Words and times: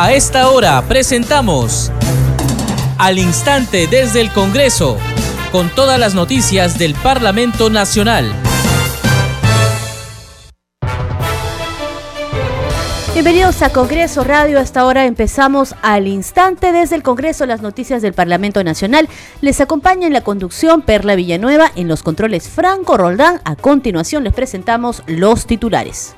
A 0.00 0.12
esta 0.12 0.48
hora 0.50 0.80
presentamos 0.86 1.90
Al 2.98 3.18
Instante 3.18 3.88
desde 3.88 4.20
el 4.20 4.32
Congreso, 4.32 4.96
con 5.50 5.70
todas 5.70 5.98
las 5.98 6.14
noticias 6.14 6.78
del 6.78 6.94
Parlamento 6.94 7.68
Nacional. 7.68 8.32
Bienvenidos 13.12 13.60
a 13.62 13.70
Congreso 13.70 14.22
Radio. 14.22 14.60
Hasta 14.60 14.82
ahora 14.82 15.04
empezamos 15.04 15.74
al 15.82 16.06
instante 16.06 16.70
desde 16.70 16.94
el 16.94 17.02
Congreso 17.02 17.44
las 17.44 17.60
noticias 17.60 18.00
del 18.00 18.12
Parlamento 18.12 18.62
Nacional. 18.62 19.08
Les 19.40 19.60
acompaña 19.60 20.06
en 20.06 20.12
la 20.12 20.20
conducción 20.20 20.82
Perla 20.82 21.16
Villanueva, 21.16 21.72
en 21.74 21.88
los 21.88 22.04
controles 22.04 22.48
Franco 22.48 22.96
Roldán. 22.96 23.40
A 23.44 23.56
continuación 23.56 24.22
les 24.22 24.32
presentamos 24.32 25.02
los 25.08 25.46
titulares. 25.46 26.14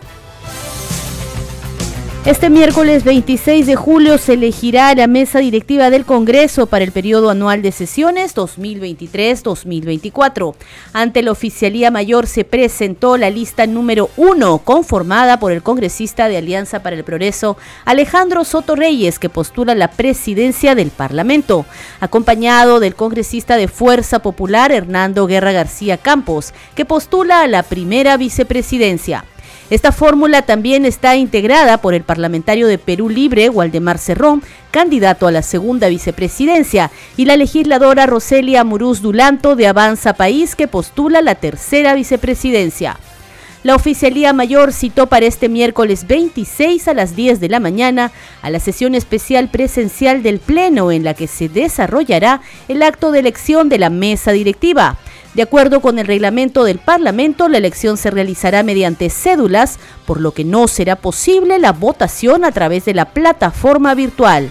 Este 2.27 2.51
miércoles 2.51 3.05
26 3.05 3.67
de 3.67 3.77
julio 3.77 4.19
se 4.19 4.35
elegirá 4.35 4.95
la 4.95 5.07
mesa 5.07 5.39
directiva 5.39 5.89
del 5.89 6.05
Congreso 6.05 6.67
para 6.67 6.85
el 6.85 6.93
periodo 6.93 7.31
anual 7.31 7.63
de 7.63 7.73
sesiones 7.73 8.37
2023-2024. 8.37 10.55
Ante 10.93 11.23
la 11.23 11.33
Oficialía 11.33 11.91
Mayor 11.91 12.27
se 12.27 12.45
presentó 12.45 13.17
la 13.17 13.31
lista 13.31 13.67
número 13.67 14.11
uno, 14.19 14.59
conformada 14.59 15.41
por 15.41 15.51
el 15.51 15.63
congresista 15.63 16.29
de 16.29 16.37
Alianza 16.37 16.83
para 16.83 16.95
el 16.95 17.05
Progreso, 17.05 17.57
Alejandro 17.87 18.45
Soto 18.45 18.77
Reyes, 18.77 19.19
que 19.19 19.31
postula 19.31 19.75
la 19.75 19.91
presidencia 19.91 20.75
del 20.75 20.91
Parlamento, 20.91 21.65
acompañado 22.01 22.81
del 22.81 22.97
congresista 22.97 23.57
de 23.57 23.67
Fuerza 23.67 24.19
Popular, 24.19 24.73
Hernando 24.73 25.27
Guerra 25.27 25.53
García 25.53 25.97
Campos, 25.97 26.53
que 26.75 26.85
postula 26.85 27.41
a 27.41 27.49
la 27.49 27.63
primera 27.63 28.19
vicepresidencia. 28.19 29.25
Esta 29.71 29.93
fórmula 29.93 30.43
también 30.43 30.85
está 30.85 31.15
integrada 31.15 31.79
por 31.79 31.95
el 31.95 32.03
parlamentario 32.03 32.67
de 32.67 32.77
Perú 32.77 33.09
Libre, 33.09 33.49
Waldemar 33.49 33.99
Cerrón, 33.99 34.43
candidato 34.73 35.29
a 35.29 35.33
la 35.33 35.43
segunda 35.43 35.89
vicepresidencia, 35.89 36.91
y 37.17 37.25
la 37.25 37.37
legisladora 37.37 38.07
Roselia 38.07 38.65
Muruz 38.65 39.01
Dulanto 39.01 39.55
de 39.55 39.69
Avanza 39.69 40.15
País, 40.15 40.57
que 40.57 40.67
postula 40.67 41.23
la 41.23 41.37
tercera 41.37 41.95
vicepresidencia. 41.95 42.99
La 43.63 43.77
oficialía 43.77 44.33
mayor 44.33 44.73
citó 44.73 45.07
para 45.07 45.27
este 45.27 45.49
miércoles 45.49 46.07
26 46.09 46.89
a 46.89 46.95
las 46.95 47.15
10 47.15 47.39
de 47.39 47.49
la 47.51 47.61
mañana 47.61 48.11
a 48.43 48.51
la 48.51 48.59
sesión 48.59 48.95
especial 48.97 49.51
presencial 49.51 50.23
del 50.25 50.41
Pleno 50.41 50.91
en 50.91 51.05
la 51.05 51.15
que 51.15 51.29
se 51.29 51.49
desarrollará 51.49 52.41
el 52.69 52.83
acto 52.83 53.13
de 53.13 53.21
elección 53.21 53.69
de 53.69 53.79
la 53.79 53.91
mesa 53.91 54.33
directiva. 54.33 54.99
De 55.35 55.43
acuerdo 55.43 55.81
con 55.81 56.01
el 56.01 56.07
reglamento 56.09 56.65
del 56.65 56.81
Parlamento, 56.81 57.49
la 57.49 57.59
elección 57.59 57.97
se 57.97 58.11
realizará 58.11 58.65
mediante 58.65 59.11
cédulas, 59.11 59.79
por 60.05 60.21
lo 60.21 60.33
que 60.33 60.45
no 60.45 60.67
será 60.67 60.97
posible 60.97 61.61
la 61.61 61.73
votación 61.73 62.45
a 62.45 62.51
través 62.51 62.85
de 62.85 62.95
la 62.95 63.07
plataforma 63.07 63.95
virtual. 63.95 64.51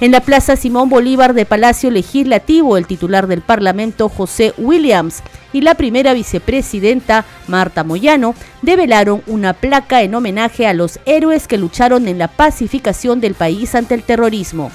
En 0.00 0.12
la 0.12 0.20
Plaza 0.20 0.54
Simón 0.54 0.90
Bolívar 0.90 1.32
de 1.32 1.46
Palacio 1.46 1.90
Legislativo, 1.90 2.76
el 2.76 2.86
titular 2.86 3.26
del 3.26 3.40
Parlamento, 3.40 4.08
José 4.10 4.52
Williams, 4.58 5.22
y 5.52 5.62
la 5.62 5.74
primera 5.74 6.12
vicepresidenta, 6.12 7.24
Marta 7.48 7.82
Moyano, 7.82 8.34
develaron 8.60 9.22
una 9.26 9.54
placa 9.54 10.02
en 10.02 10.14
homenaje 10.14 10.66
a 10.66 10.74
los 10.74 11.00
héroes 11.06 11.48
que 11.48 11.58
lucharon 11.58 12.06
en 12.06 12.18
la 12.18 12.28
pacificación 12.28 13.20
del 13.20 13.34
país 13.34 13.74
ante 13.74 13.94
el 13.94 14.02
terrorismo. 14.02 14.70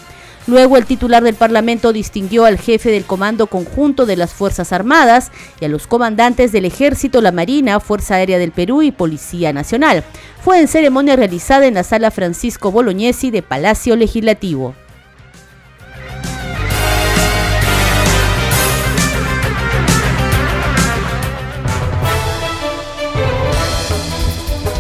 Luego 0.46 0.76
el 0.78 0.86
titular 0.86 1.24
del 1.24 1.36
Parlamento 1.36 1.94
distinguió 1.94 2.46
al 2.46 2.58
jefe 2.58 2.92
del 2.92 3.06
Comando 3.06 3.48
Conjunto 3.48 4.06
de 4.06 4.18
las 4.18 4.34
Fuerzas 4.34 4.74
Armadas 4.74 5.32
y 5.62 5.66
a 5.66 5.70
los 5.70 5.88
comandantes 5.88 6.52
del 6.52 6.66
Ejército, 6.66 7.22
la 7.22 7.32
Marina, 7.32 7.80
Fuerza 7.80 8.16
Aérea 8.16 8.38
del 8.38 8.52
Perú 8.52 8.82
y 8.82 8.92
Policía 8.92 9.54
Nacional. 9.54 10.04
Fue 10.44 10.60
en 10.60 10.68
ceremonia 10.68 11.16
realizada 11.16 11.66
en 11.66 11.76
la 11.76 11.84
sala 11.84 12.12
Francisco 12.12 12.72
Bolognesi 12.72 13.32
de 13.32 13.42
Palacio 13.42 13.96
Legislativo. 13.96 14.76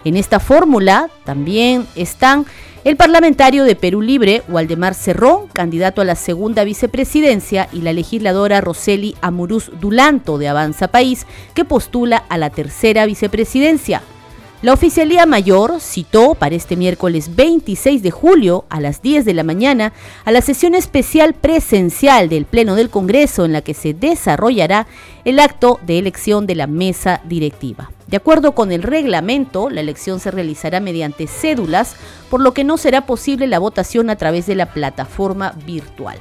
En 0.05 0.17
esta 0.17 0.41
fórmula 0.41 1.11
también 1.25 1.87
están 1.95 2.47
el 2.83 2.97
parlamentario 2.97 3.65
de 3.65 3.77
Perú 3.77 4.01
Libre, 4.01 4.43
Waldemar 4.49 4.95
Cerrón, 4.95 5.49
candidato 5.53 6.01
a 6.01 6.07
la 6.07 6.15
segunda 6.15 6.65
vicepresidencia, 6.65 7.69
y 7.73 7.83
la 7.83 7.93
legisladora 7.93 8.63
Roseli 8.63 9.15
Amuruz 9.21 9.71
Dulanto 9.81 10.39
de 10.39 10.49
Avanza 10.49 10.89
País, 10.89 11.27
que 11.53 11.67
postula 11.67 12.25
a 12.31 12.39
la 12.39 12.49
tercera 12.49 13.05
vicepresidencia. 13.05 14.01
La 14.63 14.75
oficialía 14.75 15.25
mayor 15.25 15.81
citó 15.81 16.35
para 16.35 16.55
este 16.55 16.77
miércoles 16.77 17.35
26 17.35 18.03
de 18.03 18.11
julio 18.11 18.67
a 18.69 18.79
las 18.79 19.01
10 19.01 19.25
de 19.25 19.33
la 19.33 19.43
mañana 19.43 19.95
a 20.27 20.33
la 20.33 20.43
sesión 20.43 20.75
especial 20.75 21.33
presencial 21.33 22.29
del 22.29 22.45
Pleno 22.45 22.75
del 22.75 22.91
Congreso 22.91 23.47
en 23.47 23.55
la 23.55 23.63
que 23.63 23.73
se 23.73 23.95
desarrollará 23.95 24.87
el 25.25 25.39
acto 25.39 25.81
de 25.87 25.99
elección 25.99 26.47
de 26.47 26.57
la 26.57 26.67
mesa 26.67 27.23
directiva. 27.25 27.91
De 28.07 28.19
acuerdo 28.19 28.53
con 28.53 28.71
el 28.71 28.83
reglamento, 28.83 29.71
la 29.71 29.81
elección 29.81 30.21
se 30.21 30.31
realizará 30.31 30.79
mediante 30.79 31.27
cédulas, 31.27 31.97
por 32.29 32.43
lo 32.43 32.53
que 32.53 32.65
no 32.65 32.77
será 32.77 33.07
posible 33.07 33.47
la 33.47 33.61
votación 33.61 34.11
a 34.11 34.17
través 34.17 34.45
de 34.45 34.57
la 34.57 34.75
plataforma 34.75 35.55
virtual. 35.65 36.19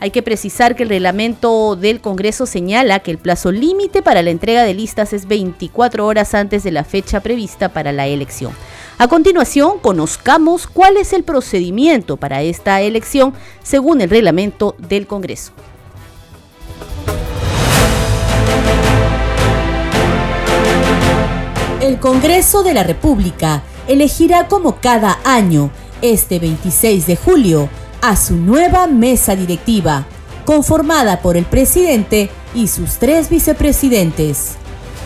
Hay 0.00 0.12
que 0.12 0.22
precisar 0.22 0.76
que 0.76 0.84
el 0.84 0.90
reglamento 0.90 1.74
del 1.74 2.00
Congreso 2.00 2.46
señala 2.46 3.00
que 3.00 3.10
el 3.10 3.18
plazo 3.18 3.50
límite 3.50 4.00
para 4.00 4.22
la 4.22 4.30
entrega 4.30 4.62
de 4.62 4.72
listas 4.72 5.12
es 5.12 5.26
24 5.26 6.06
horas 6.06 6.34
antes 6.34 6.62
de 6.62 6.70
la 6.70 6.84
fecha 6.84 7.18
prevista 7.18 7.70
para 7.70 7.90
la 7.90 8.06
elección. 8.06 8.52
A 8.98 9.08
continuación, 9.08 9.80
conozcamos 9.80 10.68
cuál 10.68 10.98
es 10.98 11.12
el 11.12 11.24
procedimiento 11.24 12.16
para 12.16 12.42
esta 12.42 12.80
elección 12.80 13.34
según 13.64 14.00
el 14.00 14.08
reglamento 14.08 14.76
del 14.78 15.08
Congreso. 15.08 15.52
El 21.80 21.98
Congreso 21.98 22.62
de 22.62 22.74
la 22.74 22.84
República 22.84 23.62
elegirá 23.88 24.46
como 24.46 24.76
cada 24.76 25.18
año, 25.24 25.70
este 26.02 26.38
26 26.38 27.06
de 27.06 27.16
julio, 27.16 27.68
a 28.00 28.16
su 28.16 28.36
nueva 28.36 28.86
mesa 28.86 29.34
directiva, 29.34 30.06
conformada 30.44 31.20
por 31.20 31.36
el 31.36 31.44
presidente 31.44 32.30
y 32.54 32.68
sus 32.68 32.98
tres 32.98 33.28
vicepresidentes. 33.28 34.52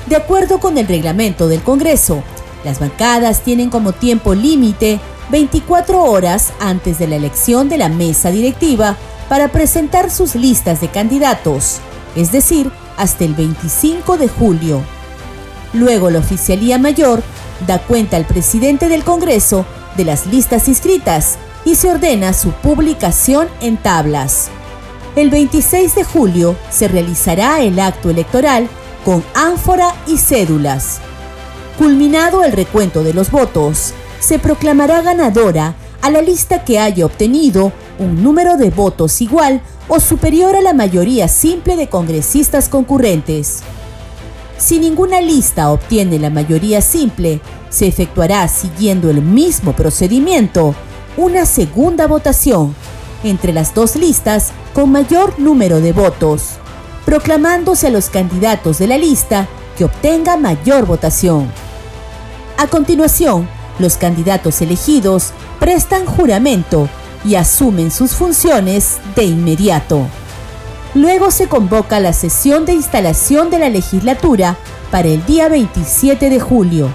De 0.06 0.16
acuerdo 0.16 0.60
con 0.60 0.78
el 0.78 0.86
reglamento 0.86 1.48
del 1.48 1.62
Congreso, 1.62 2.22
las 2.64 2.80
bancadas 2.80 3.40
tienen 3.40 3.70
como 3.70 3.92
tiempo 3.92 4.34
límite 4.34 5.00
24 5.30 6.02
horas 6.02 6.52
antes 6.60 6.98
de 6.98 7.08
la 7.08 7.16
elección 7.16 7.68
de 7.68 7.78
la 7.78 7.88
mesa 7.88 8.30
directiva 8.30 8.96
para 9.28 9.48
presentar 9.48 10.10
sus 10.10 10.34
listas 10.34 10.80
de 10.80 10.88
candidatos, 10.88 11.78
es 12.14 12.30
decir, 12.32 12.70
hasta 12.96 13.24
el 13.24 13.34
25 13.34 14.18
de 14.18 14.28
julio. 14.28 14.82
Luego 15.72 16.10
la 16.10 16.18
Oficialía 16.18 16.78
Mayor 16.78 17.22
da 17.66 17.78
cuenta 17.78 18.16
al 18.16 18.26
presidente 18.26 18.88
del 18.88 19.04
Congreso 19.04 19.64
de 19.96 20.04
las 20.04 20.26
listas 20.26 20.68
inscritas 20.68 21.38
y 21.64 21.74
se 21.74 21.90
ordena 21.90 22.32
su 22.32 22.50
publicación 22.50 23.48
en 23.60 23.76
tablas. 23.76 24.48
El 25.14 25.30
26 25.30 25.94
de 25.94 26.04
julio 26.04 26.56
se 26.70 26.88
realizará 26.88 27.60
el 27.60 27.78
acto 27.78 28.10
electoral 28.10 28.68
con 29.04 29.22
ánfora 29.34 29.94
y 30.06 30.18
cédulas. 30.18 31.00
Culminado 31.78 32.44
el 32.44 32.52
recuento 32.52 33.02
de 33.02 33.14
los 33.14 33.30
votos, 33.30 33.92
se 34.20 34.38
proclamará 34.38 35.02
ganadora 35.02 35.74
a 36.00 36.10
la 36.10 36.22
lista 36.22 36.64
que 36.64 36.78
haya 36.78 37.06
obtenido 37.06 37.72
un 37.98 38.22
número 38.22 38.56
de 38.56 38.70
votos 38.70 39.20
igual 39.20 39.60
o 39.88 40.00
superior 40.00 40.56
a 40.56 40.60
la 40.60 40.72
mayoría 40.72 41.28
simple 41.28 41.76
de 41.76 41.88
congresistas 41.88 42.68
concurrentes. 42.68 43.62
Si 44.56 44.78
ninguna 44.78 45.20
lista 45.20 45.70
obtiene 45.70 46.18
la 46.18 46.30
mayoría 46.30 46.80
simple, 46.80 47.40
se 47.68 47.86
efectuará 47.86 48.46
siguiendo 48.48 49.10
el 49.10 49.20
mismo 49.22 49.72
procedimiento 49.72 50.74
una 51.16 51.46
segunda 51.46 52.06
votación, 52.06 52.74
entre 53.24 53.52
las 53.52 53.74
dos 53.74 53.96
listas 53.96 54.50
con 54.72 54.90
mayor 54.90 55.38
número 55.38 55.80
de 55.80 55.92
votos, 55.92 56.54
proclamándose 57.04 57.88
a 57.88 57.90
los 57.90 58.08
candidatos 58.08 58.78
de 58.78 58.86
la 58.86 58.98
lista 58.98 59.48
que 59.76 59.84
obtenga 59.84 60.36
mayor 60.36 60.86
votación. 60.86 61.50
A 62.56 62.66
continuación, 62.66 63.48
los 63.78 63.96
candidatos 63.96 64.60
elegidos 64.62 65.32
prestan 65.58 66.06
juramento 66.06 66.88
y 67.24 67.36
asumen 67.36 67.90
sus 67.90 68.12
funciones 68.12 68.98
de 69.14 69.24
inmediato. 69.24 70.06
Luego 70.94 71.30
se 71.30 71.48
convoca 71.48 72.00
la 72.00 72.12
sesión 72.12 72.66
de 72.66 72.74
instalación 72.74 73.50
de 73.50 73.58
la 73.58 73.70
legislatura 73.70 74.56
para 74.90 75.08
el 75.08 75.24
día 75.24 75.48
27 75.48 76.28
de 76.28 76.40
julio, 76.40 76.88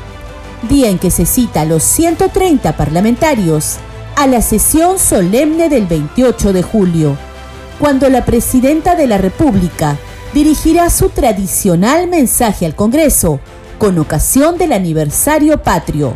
día 0.70 0.90
en 0.90 1.00
que 1.00 1.10
se 1.10 1.26
cita 1.26 1.62
a 1.62 1.66
los 1.66 1.84
130 1.84 2.78
parlamentarios 2.78 3.78
a 4.18 4.26
la 4.26 4.42
sesión 4.42 4.98
solemne 4.98 5.70
del 5.70 5.86
28 5.86 6.52
de 6.52 6.64
julio, 6.64 7.16
cuando 7.80 8.10
la 8.10 8.26
presidenta 8.26 8.96
de 8.96 9.06
la 9.06 9.20
República 9.20 9.96
dirigirá 10.34 10.90
su 10.90 11.10
tradicional 11.10 12.08
mensaje 12.08 12.66
al 12.66 12.74
Congreso 12.74 13.40
con 13.78 14.00
ocasión 14.00 14.58
del 14.58 14.74
aniversario 14.74 15.62
patrio. 15.62 16.16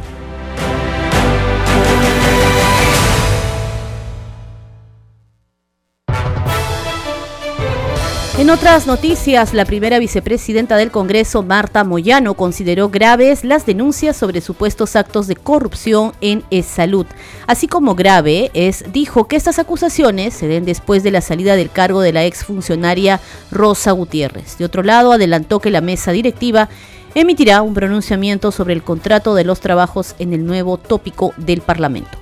En 8.42 8.50
otras 8.50 8.88
noticias, 8.88 9.54
la 9.54 9.66
primera 9.66 10.00
vicepresidenta 10.00 10.76
del 10.76 10.90
Congreso, 10.90 11.44
Marta 11.44 11.84
Moyano, 11.84 12.34
consideró 12.34 12.90
graves 12.90 13.44
las 13.44 13.68
denuncias 13.68 14.18
sobre 14.18 14.42
supuestos 14.42 14.96
actos 14.96 15.28
de 15.28 15.36
corrupción 15.36 16.14
en 16.22 16.44
salud. 16.64 17.06
Así 17.46 17.68
como 17.68 17.94
grave 17.94 18.50
es, 18.56 18.84
dijo 18.92 19.28
que 19.28 19.36
estas 19.36 19.60
acusaciones 19.60 20.34
se 20.34 20.48
den 20.48 20.66
después 20.66 21.04
de 21.04 21.12
la 21.12 21.22
salida 21.22 21.56
del 21.56 21.70
cargo 21.70 22.02
de 22.02 22.14
la 22.14 22.26
exfuncionaria 22.26 23.20
Rosa 23.52 23.92
Gutiérrez. 23.92 24.58
De 24.58 24.66
otro 24.66 24.82
lado, 24.82 25.12
adelantó 25.12 25.60
que 25.60 25.70
la 25.70 25.82
mesa 25.82 26.12
directiva 26.12 26.68
emitirá 27.14 27.62
un 27.62 27.76
pronunciamiento 27.76 28.52
sobre 28.52 28.74
el 28.74 28.82
contrato 28.82 29.36
de 29.36 29.44
los 29.44 29.60
trabajos 29.60 30.16
en 30.18 30.34
el 30.34 30.48
nuevo 30.48 30.78
tópico 30.78 31.36
del 31.38 31.62
Parlamento. 31.62 32.18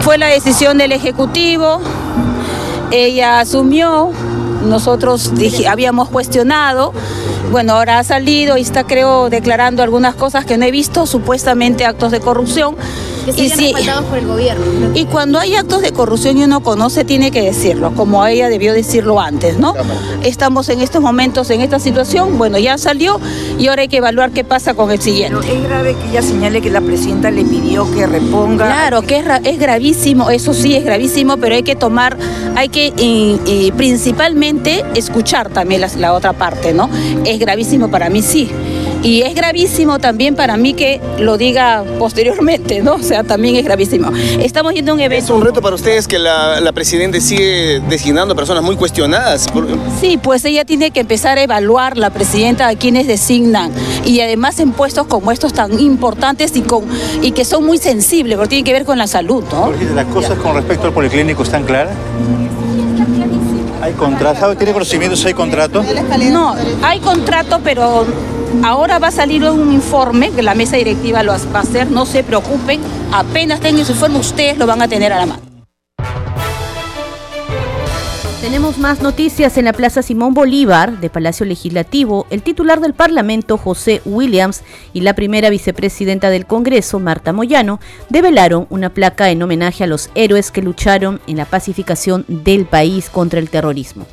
Fue 0.00 0.18
la 0.18 0.26
decisión 0.26 0.76
del 0.76 0.92
Ejecutivo, 0.92 1.80
ella 2.90 3.40
asumió, 3.40 4.12
nosotros 4.64 5.32
habíamos 5.68 6.08
cuestionado, 6.08 6.92
bueno, 7.50 7.74
ahora 7.74 7.98
ha 7.98 8.04
salido 8.04 8.56
y 8.56 8.62
está 8.62 8.84
creo 8.84 9.30
declarando 9.30 9.82
algunas 9.82 10.14
cosas 10.14 10.44
que 10.44 10.58
no 10.58 10.64
he 10.64 10.70
visto, 10.70 11.06
supuestamente 11.06 11.84
actos 11.84 12.10
de 12.10 12.20
corrupción 12.20 12.76
y 13.26 13.48
sí, 13.48 13.74
por 14.08 14.18
el 14.18 14.26
gobierno. 14.26 14.64
Y 14.94 15.06
cuando 15.06 15.38
hay 15.38 15.54
actos 15.54 15.82
de 15.82 15.92
corrupción 15.92 16.38
y 16.38 16.44
uno 16.44 16.60
conoce, 16.60 17.04
tiene 17.04 17.30
que 17.30 17.42
decirlo, 17.42 17.92
como 17.94 18.24
ella 18.26 18.48
debió 18.48 18.72
decirlo 18.72 19.20
antes, 19.20 19.58
¿no? 19.58 19.74
Estamos 20.22 20.68
en 20.68 20.80
estos 20.80 21.02
momentos 21.02 21.50
en 21.50 21.60
esta 21.60 21.78
situación, 21.78 22.38
bueno, 22.38 22.58
ya 22.58 22.78
salió 22.78 23.20
y 23.58 23.68
ahora 23.68 23.82
hay 23.82 23.88
que 23.88 23.98
evaluar 23.98 24.30
qué 24.30 24.44
pasa 24.44 24.74
con 24.74 24.90
el 24.90 25.00
siguiente. 25.00 25.38
es 25.52 25.62
grave 25.62 25.94
que 25.94 26.10
ella 26.10 26.22
señale 26.22 26.60
que 26.60 26.70
la 26.70 26.80
presidenta 26.80 27.30
le 27.30 27.44
pidió 27.44 27.90
que 27.92 28.06
reponga. 28.06 28.66
Claro, 28.66 29.02
que 29.02 29.18
es, 29.18 29.24
es 29.44 29.58
gravísimo, 29.58 30.30
eso 30.30 30.52
sí 30.52 30.74
es 30.74 30.84
gravísimo, 30.84 31.36
pero 31.38 31.54
hay 31.54 31.62
que 31.62 31.76
tomar, 31.76 32.16
hay 32.56 32.68
que 32.68 32.92
y, 32.96 33.72
principalmente 33.76 34.53
escuchar 34.94 35.48
también 35.50 35.80
la, 35.80 35.90
la 35.98 36.12
otra 36.12 36.32
parte, 36.32 36.72
¿no? 36.72 36.88
Es 37.24 37.38
gravísimo 37.38 37.90
para 37.90 38.10
mí, 38.10 38.22
sí. 38.22 38.50
Y 39.02 39.20
es 39.20 39.34
gravísimo 39.34 39.98
también 39.98 40.34
para 40.34 40.56
mí 40.56 40.72
que 40.72 40.98
lo 41.18 41.36
diga 41.36 41.84
posteriormente, 41.98 42.80
¿no? 42.80 42.94
O 42.94 43.02
sea, 43.02 43.22
también 43.22 43.56
es 43.56 43.64
gravísimo. 43.64 44.10
Estamos 44.40 44.72
yendo 44.72 44.92
a 44.92 44.94
un 44.94 45.00
evento. 45.00 45.24
¿Es 45.24 45.30
un 45.30 45.44
reto 45.44 45.60
para 45.60 45.74
ustedes 45.74 46.08
que 46.08 46.18
la, 46.18 46.58
la 46.60 46.72
Presidenta 46.72 47.20
sigue 47.20 47.82
designando 47.88 48.34
personas 48.34 48.62
muy 48.62 48.76
cuestionadas? 48.76 49.46
Sí, 50.00 50.16
pues 50.16 50.44
ella 50.46 50.64
tiene 50.64 50.90
que 50.90 51.00
empezar 51.00 51.36
a 51.36 51.42
evaluar, 51.42 51.98
la 51.98 52.08
Presidenta, 52.10 52.66
a 52.66 52.76
quienes 52.76 53.06
designan. 53.06 53.72
Y 54.06 54.20
además 54.20 54.58
en 54.58 54.72
puestos 54.72 55.06
como 55.06 55.32
estos 55.32 55.52
tan 55.52 55.78
importantes 55.78 56.56
y, 56.56 56.62
con, 56.62 56.84
y 57.20 57.32
que 57.32 57.44
son 57.44 57.66
muy 57.66 57.76
sensibles, 57.76 58.38
porque 58.38 58.48
tienen 58.48 58.64
que 58.64 58.72
ver 58.72 58.86
con 58.86 58.96
la 58.96 59.06
salud, 59.06 59.44
¿no? 59.52 59.70
¿Las 59.94 60.06
cosas 60.06 60.38
con 60.38 60.54
respecto 60.54 60.86
al 60.86 60.94
policlínico 60.94 61.42
están 61.42 61.64
claras? 61.64 61.94
¿Hay 63.84 63.92
contrato? 63.92 64.56
¿Tiene 64.56 64.72
conocimientos 64.72 65.20
si 65.20 65.28
hay 65.28 65.34
contrato? 65.34 65.84
No, 66.30 66.54
hay 66.82 67.00
contrato, 67.00 67.60
pero 67.62 68.06
Ahora 68.62 68.98
va 68.98 69.08
a 69.08 69.10
salir 69.10 69.44
un 69.44 69.72
informe 69.72 70.30
que 70.30 70.42
la 70.42 70.54
mesa 70.54 70.76
directiva 70.76 71.22
lo 71.22 71.32
va 71.32 71.58
a 71.58 71.62
hacer, 71.62 71.90
no 71.90 72.06
se 72.06 72.22
preocupen, 72.22 72.80
apenas 73.12 73.60
tengan 73.60 73.84
su 73.84 73.92
informe 73.92 74.18
ustedes 74.18 74.56
lo 74.58 74.66
van 74.66 74.80
a 74.80 74.86
tener 74.86 75.12
a 75.12 75.18
la 75.18 75.26
mano. 75.26 75.53
Tenemos 78.44 78.76
más 78.76 79.00
noticias 79.00 79.56
en 79.56 79.64
la 79.64 79.72
Plaza 79.72 80.02
Simón 80.02 80.34
Bolívar 80.34 81.00
de 81.00 81.08
Palacio 81.08 81.46
Legislativo. 81.46 82.26
El 82.28 82.42
titular 82.42 82.78
del 82.78 82.92
Parlamento, 82.92 83.56
José 83.56 84.02
Williams, 84.04 84.62
y 84.92 85.00
la 85.00 85.14
primera 85.14 85.48
vicepresidenta 85.48 86.28
del 86.28 86.44
Congreso, 86.44 87.00
Marta 87.00 87.32
Moyano, 87.32 87.80
develaron 88.10 88.66
una 88.68 88.90
placa 88.90 89.30
en 89.30 89.42
homenaje 89.42 89.84
a 89.84 89.86
los 89.86 90.10
héroes 90.14 90.50
que 90.50 90.60
lucharon 90.60 91.22
en 91.26 91.38
la 91.38 91.46
pacificación 91.46 92.26
del 92.28 92.66
país 92.66 93.08
contra 93.08 93.40
el 93.40 93.48
terrorismo. 93.48 94.06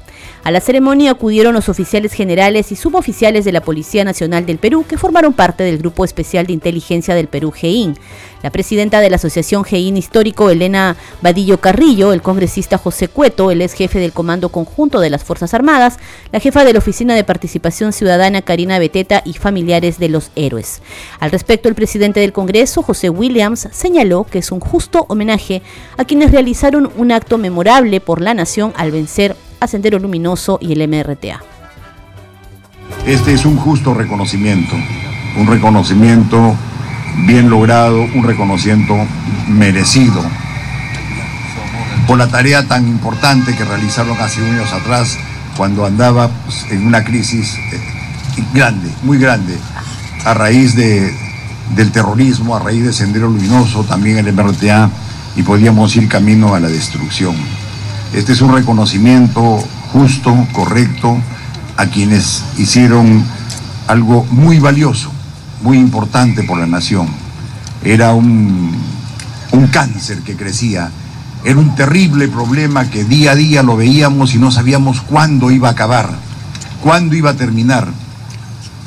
A 0.43 0.49
la 0.49 0.59
ceremonia 0.59 1.11
acudieron 1.11 1.53
los 1.53 1.69
oficiales 1.69 2.13
generales 2.13 2.71
y 2.71 2.75
suboficiales 2.75 3.45
de 3.45 3.51
la 3.51 3.61
Policía 3.61 4.03
Nacional 4.03 4.47
del 4.47 4.57
Perú, 4.57 4.83
que 4.89 4.97
formaron 4.97 5.33
parte 5.33 5.63
del 5.63 5.77
Grupo 5.77 6.03
Especial 6.03 6.47
de 6.47 6.53
Inteligencia 6.53 7.13
del 7.13 7.27
Perú, 7.27 7.51
GEIN. 7.51 7.95
La 8.41 8.49
presidenta 8.49 9.01
de 9.01 9.11
la 9.11 9.17
Asociación 9.17 9.63
GEIN 9.63 9.97
Histórico, 9.97 10.49
Elena 10.49 10.95
Vadillo 11.21 11.59
Carrillo, 11.59 12.11
el 12.11 12.23
congresista 12.23 12.79
José 12.79 13.07
Cueto, 13.07 13.51
el 13.51 13.61
ex 13.61 13.73
jefe 13.73 13.99
del 13.99 14.13
Comando 14.13 14.49
Conjunto 14.49 14.99
de 14.99 15.11
las 15.11 15.23
Fuerzas 15.23 15.53
Armadas, 15.53 15.99
la 16.31 16.39
jefa 16.39 16.65
de 16.65 16.73
la 16.73 16.79
Oficina 16.79 17.13
de 17.13 17.23
Participación 17.23 17.93
Ciudadana, 17.93 18.41
Karina 18.41 18.79
Beteta, 18.79 19.21
y 19.23 19.33
familiares 19.33 19.99
de 19.99 20.09
los 20.09 20.31
héroes. 20.35 20.81
Al 21.19 21.29
respecto, 21.29 21.69
el 21.69 21.75
presidente 21.75 22.19
del 22.19 22.33
Congreso, 22.33 22.81
José 22.81 23.11
Williams, 23.11 23.67
señaló 23.71 24.23
que 24.23 24.39
es 24.39 24.51
un 24.51 24.59
justo 24.59 25.05
homenaje 25.07 25.61
a 25.97 26.05
quienes 26.05 26.31
realizaron 26.31 26.91
un 26.97 27.11
acto 27.11 27.37
memorable 27.37 28.01
por 28.01 28.21
la 28.21 28.33
nación 28.33 28.73
al 28.75 28.89
vencer 28.89 29.35
a 29.61 29.67
Sendero 29.67 29.99
Luminoso 29.99 30.57
y 30.59 30.73
el 30.73 30.87
MRTA. 30.87 31.41
Este 33.05 33.33
es 33.33 33.45
un 33.45 33.55
justo 33.55 33.93
reconocimiento, 33.93 34.75
un 35.37 35.47
reconocimiento 35.47 36.55
bien 37.25 37.49
logrado, 37.49 38.01
un 38.01 38.23
reconocimiento 38.23 38.95
merecido 39.47 40.21
por 42.07 42.17
la 42.17 42.27
tarea 42.27 42.67
tan 42.67 42.87
importante 42.87 43.55
que 43.55 43.63
realizaron 43.63 44.19
hace 44.19 44.43
años 44.45 44.73
atrás 44.73 45.17
cuando 45.55 45.85
andaba 45.85 46.29
pues, 46.45 46.65
en 46.71 46.85
una 46.85 47.03
crisis 47.03 47.55
eh, 47.71 47.79
grande, 48.53 48.89
muy 49.03 49.19
grande, 49.19 49.55
a 50.25 50.33
raíz 50.33 50.75
de, 50.75 51.13
del 51.75 51.91
terrorismo, 51.91 52.55
a 52.55 52.59
raíz 52.59 52.83
de 52.83 52.93
Sendero 52.93 53.27
Luminoso, 53.27 53.83
también 53.83 54.17
el 54.17 54.33
MRTA, 54.33 54.89
y 55.35 55.43
podíamos 55.43 55.95
ir 55.95 56.07
camino 56.07 56.55
a 56.55 56.59
la 56.59 56.67
destrucción. 56.67 57.35
Este 58.13 58.33
es 58.33 58.41
un 58.41 58.53
reconocimiento 58.53 59.63
justo, 59.93 60.35
correcto, 60.51 61.17
a 61.77 61.85
quienes 61.85 62.43
hicieron 62.57 63.23
algo 63.87 64.25
muy 64.31 64.59
valioso, 64.59 65.09
muy 65.63 65.77
importante 65.77 66.43
por 66.43 66.59
la 66.59 66.67
nación. 66.67 67.07
Era 67.85 68.13
un, 68.13 68.75
un 69.53 69.67
cáncer 69.67 70.23
que 70.23 70.35
crecía, 70.35 70.91
era 71.45 71.57
un 71.57 71.73
terrible 71.73 72.27
problema 72.27 72.89
que 72.89 73.05
día 73.05 73.31
a 73.31 73.35
día 73.35 73.63
lo 73.63 73.77
veíamos 73.77 74.35
y 74.35 74.39
no 74.39 74.51
sabíamos 74.51 74.99
cuándo 74.99 75.49
iba 75.49 75.69
a 75.69 75.71
acabar, 75.71 76.09
cuándo 76.83 77.15
iba 77.15 77.29
a 77.29 77.35
terminar. 77.35 77.87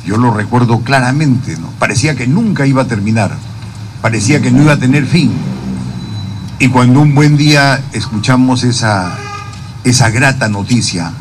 Yo 0.05 0.19
lo 0.19 0.35
recuerdo 0.35 0.81
claramente, 0.81 1.57
¿no? 1.57 1.69
parecía 1.79 2.15
que 2.15 2.27
nunca 2.27 2.67
iba 2.67 2.83
a 2.83 2.87
terminar, 2.87 3.35
parecía 4.03 4.43
que 4.43 4.51
no 4.51 4.63
iba 4.65 4.73
a 4.73 4.79
tener 4.79 5.07
fin. 5.07 5.33
Y 6.59 6.69
cuando 6.69 7.01
un 7.01 7.15
buen 7.15 7.37
día 7.37 7.83
escuchamos 7.93 8.63
esa, 8.63 9.13
esa 9.83 10.11
grata 10.11 10.49
noticia 10.49 11.13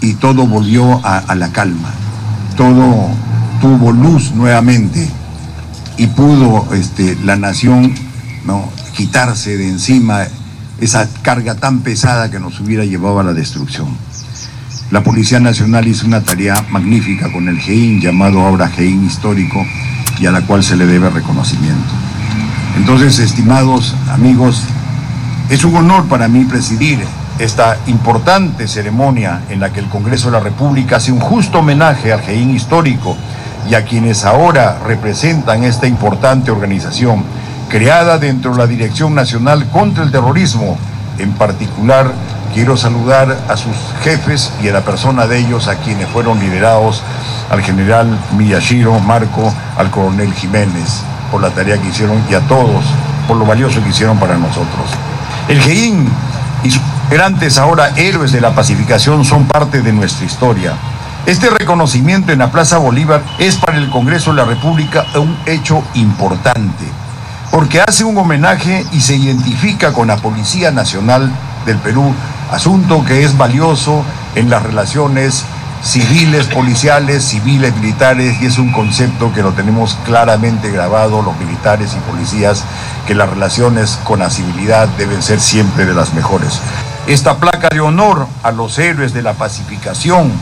y 0.00 0.14
todo 0.14 0.46
volvió 0.46 1.00
a, 1.04 1.34
la 1.34 1.52
calma, 1.52 1.90
todo 2.56 3.08
tuvo 3.60 3.92
luz 3.92 4.32
nuevamente 4.32 5.08
y 5.96 6.06
pudo 6.08 6.72
este, 6.74 7.16
la 7.24 7.36
nación 7.36 7.94
¿no? 8.44 8.70
quitarse 8.96 9.56
de 9.56 9.68
encima 9.68 10.26
esa 10.80 11.08
carga 11.22 11.54
tan 11.54 11.80
pesada 11.80 12.30
que 12.30 12.38
nos 12.38 12.60
hubiera 12.60 12.84
llevado 12.84 13.20
a 13.20 13.24
la 13.24 13.32
destrucción. 13.32 13.88
La 14.90 15.02
Policía 15.02 15.40
Nacional 15.40 15.88
hizo 15.88 16.06
una 16.06 16.22
tarea 16.22 16.64
magnífica 16.70 17.32
con 17.32 17.48
el 17.48 17.58
GEIN, 17.58 18.00
llamado 18.00 18.40
ahora 18.40 18.68
GEIN 18.68 19.04
histórico, 19.04 19.64
y 20.20 20.26
a 20.26 20.30
la 20.30 20.42
cual 20.42 20.62
se 20.62 20.76
le 20.76 20.86
debe 20.86 21.10
reconocimiento. 21.10 22.05
Entonces, 22.76 23.18
estimados 23.18 23.94
amigos, 24.10 24.64
es 25.50 25.64
un 25.64 25.76
honor 25.76 26.04
para 26.06 26.28
mí 26.28 26.44
presidir 26.44 27.00
esta 27.38 27.78
importante 27.86 28.68
ceremonia 28.68 29.42
en 29.50 29.60
la 29.60 29.72
que 29.72 29.80
el 29.80 29.88
Congreso 29.88 30.26
de 30.26 30.38
la 30.38 30.40
República 30.40 30.96
hace 30.96 31.12
un 31.12 31.20
justo 31.20 31.58
homenaje 31.60 32.12
al 32.12 32.20
GEIN 32.20 32.50
histórico 32.50 33.16
y 33.68 33.74
a 33.74 33.84
quienes 33.84 34.24
ahora 34.24 34.78
representan 34.86 35.64
esta 35.64 35.86
importante 35.86 36.50
organización 36.50 37.24
creada 37.68 38.18
dentro 38.18 38.52
de 38.52 38.58
la 38.58 38.66
Dirección 38.66 39.14
Nacional 39.14 39.66
contra 39.68 40.04
el 40.04 40.12
Terrorismo. 40.12 40.78
En 41.18 41.32
particular, 41.32 42.12
quiero 42.54 42.76
saludar 42.76 43.36
a 43.48 43.56
sus 43.56 43.74
jefes 44.02 44.52
y 44.62 44.68
a 44.68 44.72
la 44.72 44.82
persona 44.82 45.26
de 45.26 45.38
ellos, 45.38 45.66
a 45.68 45.76
quienes 45.76 46.08
fueron 46.08 46.38
liderados, 46.38 47.02
al 47.50 47.62
general 47.62 48.06
Miyashiro 48.36 48.98
Marco, 49.00 49.52
al 49.76 49.90
coronel 49.90 50.32
Jiménez, 50.34 51.02
por 51.30 51.42
la 51.42 51.50
tarea 51.50 51.80
que 51.80 51.88
hicieron 51.88 52.22
y 52.30 52.34
a 52.34 52.40
todos 52.40 52.84
por 53.26 53.36
lo 53.36 53.44
valioso 53.44 53.82
que 53.82 53.90
hicieron 53.90 54.18
para 54.18 54.36
nosotros. 54.36 54.90
El 55.48 55.60
GEIN 55.60 56.08
y 56.62 56.70
sus 56.70 56.82
integrantes, 57.04 57.58
ahora 57.58 57.90
héroes 57.96 58.32
de 58.32 58.40
la 58.40 58.54
pacificación, 58.54 59.24
son 59.24 59.46
parte 59.46 59.82
de 59.82 59.92
nuestra 59.92 60.26
historia. 60.26 60.74
Este 61.26 61.50
reconocimiento 61.50 62.32
en 62.32 62.38
la 62.38 62.50
Plaza 62.50 62.78
Bolívar 62.78 63.22
es 63.38 63.56
para 63.56 63.78
el 63.78 63.90
Congreso 63.90 64.30
de 64.30 64.36
la 64.36 64.44
República 64.44 65.04
un 65.16 65.36
hecho 65.46 65.82
importante, 65.94 66.84
porque 67.50 67.80
hace 67.80 68.04
un 68.04 68.16
homenaje 68.16 68.84
y 68.92 69.00
se 69.00 69.16
identifica 69.16 69.92
con 69.92 70.08
la 70.08 70.16
Policía 70.16 70.70
Nacional 70.70 71.30
del 71.64 71.78
Perú, 71.78 72.14
asunto 72.52 73.04
que 73.04 73.24
es 73.24 73.36
valioso 73.36 74.04
en 74.36 74.50
las 74.50 74.62
relaciones 74.62 75.44
civiles, 75.86 76.46
policiales, 76.48 77.22
civiles, 77.24 77.74
militares, 77.76 78.36
y 78.42 78.46
es 78.46 78.58
un 78.58 78.72
concepto 78.72 79.32
que 79.32 79.42
lo 79.42 79.52
tenemos 79.52 79.96
claramente 80.04 80.70
grabado 80.72 81.22
los 81.22 81.36
militares 81.38 81.94
y 81.96 82.10
policías, 82.10 82.64
que 83.06 83.14
las 83.14 83.30
relaciones 83.30 83.98
con 84.02 84.18
la 84.18 84.28
civilidad 84.28 84.88
deben 84.98 85.22
ser 85.22 85.40
siempre 85.40 85.86
de 85.86 85.94
las 85.94 86.12
mejores. 86.12 86.60
Esta 87.06 87.36
placa 87.36 87.68
de 87.68 87.80
honor 87.80 88.26
a 88.42 88.50
los 88.50 88.80
héroes 88.80 89.14
de 89.14 89.22
la 89.22 89.34
pacificación, 89.34 90.32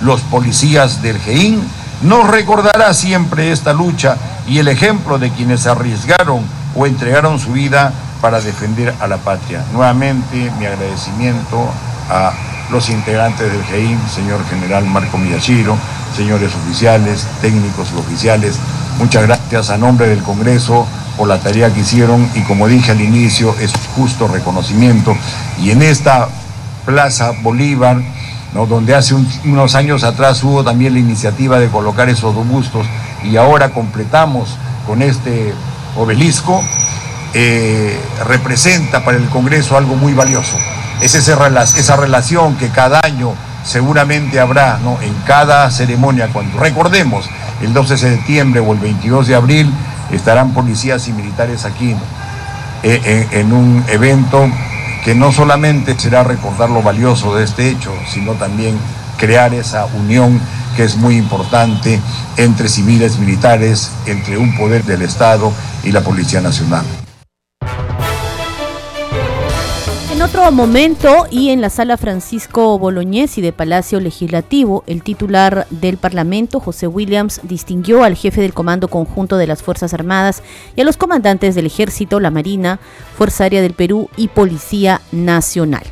los 0.00 0.22
policías 0.22 1.02
del 1.02 1.18
GEIN, 1.18 1.62
nos 2.02 2.26
recordará 2.26 2.94
siempre 2.94 3.52
esta 3.52 3.74
lucha 3.74 4.16
y 4.48 4.58
el 4.58 4.68
ejemplo 4.68 5.18
de 5.18 5.30
quienes 5.30 5.66
arriesgaron 5.66 6.40
o 6.74 6.86
entregaron 6.86 7.38
su 7.38 7.52
vida 7.52 7.92
para 8.22 8.40
defender 8.40 8.94
a 9.00 9.06
la 9.06 9.18
patria. 9.18 9.62
Nuevamente 9.74 10.50
mi 10.58 10.64
agradecimiento 10.64 11.68
a 12.10 12.32
los 12.70 12.88
integrantes 12.90 13.50
del 13.50 13.62
GEIN, 13.64 13.98
señor 14.08 14.44
general 14.48 14.84
Marco 14.86 15.18
Miyashiro, 15.18 15.76
señores 16.16 16.52
oficiales, 16.54 17.26
técnicos 17.40 17.92
oficiales. 17.92 18.56
Muchas 18.98 19.24
gracias 19.24 19.70
a 19.70 19.78
nombre 19.78 20.08
del 20.08 20.22
Congreso 20.22 20.86
por 21.16 21.28
la 21.28 21.38
tarea 21.38 21.72
que 21.72 21.80
hicieron 21.80 22.28
y 22.34 22.40
como 22.42 22.68
dije 22.68 22.92
al 22.92 23.00
inicio, 23.00 23.54
es 23.60 23.72
justo 23.94 24.28
reconocimiento. 24.28 25.16
Y 25.60 25.70
en 25.70 25.82
esta 25.82 26.28
Plaza 26.84 27.32
Bolívar, 27.42 27.98
donde 28.52 28.94
hace 28.94 29.14
unos 29.44 29.74
años 29.74 30.04
atrás 30.04 30.42
hubo 30.44 30.62
también 30.62 30.92
la 30.92 31.00
iniciativa 31.00 31.58
de 31.58 31.68
colocar 31.68 32.08
esos 32.08 32.34
bustos 32.46 32.86
y 33.24 33.36
ahora 33.36 33.70
completamos 33.70 34.56
con 34.86 35.02
este 35.02 35.52
obelisco, 35.96 36.62
eh, 37.32 37.98
representa 38.26 39.04
para 39.04 39.16
el 39.16 39.28
Congreso 39.28 39.76
algo 39.76 39.96
muy 39.96 40.12
valioso 40.12 40.56
es 41.00 41.14
esa, 41.14 41.96
relación 41.96 42.56
que 42.56 42.68
cada 42.68 43.00
año 43.00 43.34
seguramente 43.64 44.40
habrá 44.40 44.78
¿no? 44.82 45.00
en 45.02 45.14
cada 45.26 45.70
ceremonia. 45.70 46.28
Cuando 46.32 46.58
recordemos, 46.58 47.28
el 47.62 47.72
12 47.72 47.94
de 47.94 47.98
septiembre 47.98 48.60
o 48.60 48.72
el 48.72 48.78
22 48.78 49.26
de 49.28 49.34
abril 49.34 49.72
estarán 50.12 50.52
policías 50.52 51.08
y 51.08 51.12
militares 51.12 51.64
aquí 51.64 51.96
e, 52.82 53.28
e, 53.32 53.40
en 53.40 53.52
un 53.52 53.84
evento 53.88 54.48
que 55.04 55.14
no 55.14 55.32
solamente 55.32 55.98
será 55.98 56.24
recordar 56.24 56.70
lo 56.70 56.82
valioso 56.82 57.34
de 57.36 57.44
este 57.44 57.68
hecho, 57.68 57.92
sino 58.10 58.32
también 58.32 58.78
crear 59.18 59.52
esa 59.52 59.86
unión 59.86 60.40
que 60.76 60.84
es 60.84 60.96
muy 60.96 61.16
importante 61.16 62.00
entre 62.36 62.68
civiles, 62.68 63.18
militares, 63.18 63.90
entre 64.06 64.38
un 64.38 64.56
poder 64.56 64.84
del 64.84 65.02
Estado 65.02 65.52
y 65.84 65.92
la 65.92 66.00
Policía 66.00 66.40
Nacional. 66.40 66.84
Otro 70.24 70.50
momento 70.52 71.26
y 71.30 71.50
en 71.50 71.60
la 71.60 71.68
sala 71.68 71.98
Francisco 71.98 72.78
Bolognesi 72.78 73.42
de 73.42 73.52
Palacio 73.52 74.00
Legislativo, 74.00 74.82
el 74.86 75.02
titular 75.02 75.66
del 75.68 75.98
Parlamento, 75.98 76.60
José 76.60 76.86
Williams, 76.86 77.42
distinguió 77.42 78.04
al 78.04 78.16
jefe 78.16 78.40
del 78.40 78.54
Comando 78.54 78.88
Conjunto 78.88 79.36
de 79.36 79.46
las 79.46 79.62
Fuerzas 79.62 79.92
Armadas 79.92 80.42
y 80.76 80.80
a 80.80 80.84
los 80.84 80.96
comandantes 80.96 81.54
del 81.54 81.66
Ejército, 81.66 82.20
la 82.20 82.30
Marina, 82.30 82.80
Fuerza 83.18 83.44
Aérea 83.44 83.60
del 83.60 83.74
Perú 83.74 84.08
y 84.16 84.28
Policía 84.28 85.02
Nacional. 85.12 85.82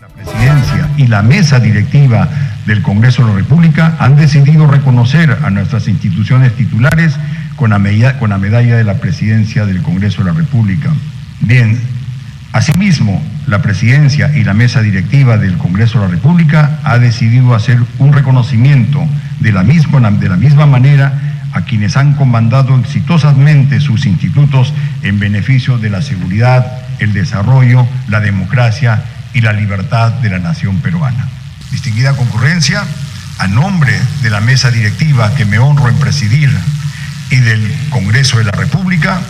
La 0.00 0.08
presidencia 0.08 0.90
y 0.96 1.06
la 1.06 1.22
mesa 1.22 1.60
directiva 1.60 2.28
del 2.66 2.82
Congreso 2.82 3.22
de 3.22 3.28
la 3.28 3.36
República 3.36 3.96
han 4.00 4.16
decidido 4.16 4.66
reconocer 4.66 5.38
a 5.44 5.50
nuestras 5.50 5.86
instituciones 5.86 6.56
titulares 6.56 7.14
con 7.54 7.70
la, 7.70 8.18
con 8.18 8.30
la 8.30 8.38
medalla 8.38 8.76
de 8.76 8.84
la 8.84 8.94
presidencia 8.94 9.64
del 9.64 9.80
Congreso 9.82 10.24
de 10.24 10.32
la 10.32 10.36
República. 10.36 10.92
Bien, 11.40 11.80
Asimismo, 12.52 13.22
la 13.46 13.60
presidencia 13.60 14.34
y 14.34 14.42
la 14.42 14.54
mesa 14.54 14.80
directiva 14.80 15.36
del 15.36 15.58
Congreso 15.58 16.00
de 16.00 16.06
la 16.06 16.10
República 16.10 16.80
ha 16.82 16.98
decidido 16.98 17.54
hacer 17.54 17.78
un 17.98 18.12
reconocimiento 18.12 19.06
de 19.40 19.52
la 19.52 19.62
misma, 19.62 20.10
de 20.10 20.28
la 20.28 20.36
misma 20.36 20.66
manera 20.66 21.12
a 21.52 21.62
quienes 21.62 21.96
han 21.96 22.14
comandado 22.14 22.78
exitosamente 22.78 23.80
sus 23.80 24.06
institutos 24.06 24.72
en 25.02 25.18
beneficio 25.18 25.78
de 25.78 25.90
la 25.90 26.02
seguridad, 26.02 26.66
el 26.98 27.12
desarrollo, 27.12 27.86
la 28.08 28.20
democracia 28.20 29.02
y 29.34 29.40
la 29.40 29.52
libertad 29.52 30.12
de 30.12 30.30
la 30.30 30.38
nación 30.38 30.78
peruana. 30.78 31.28
Distinguida 31.70 32.16
concurrencia, 32.16 32.82
a 33.38 33.46
nombre 33.46 33.92
de 34.22 34.30
la 34.30 34.40
mesa 34.40 34.70
directiva 34.70 35.34
que 35.34 35.44
me 35.44 35.58
honro 35.58 35.88
en 35.88 35.96
presidir 35.98 36.50
y 37.30 37.36
del 37.36 37.74
Congreso 37.90 38.38
de 38.38 38.44
la 38.44 38.52
República, 38.52 39.20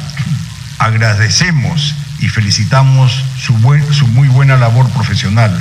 agradecemos 0.79 1.95
y 2.21 2.29
felicitamos 2.29 3.25
su, 3.39 3.53
muy 3.55 4.29
buena 4.29 4.57
labor 4.57 4.89
profesional. 4.91 5.57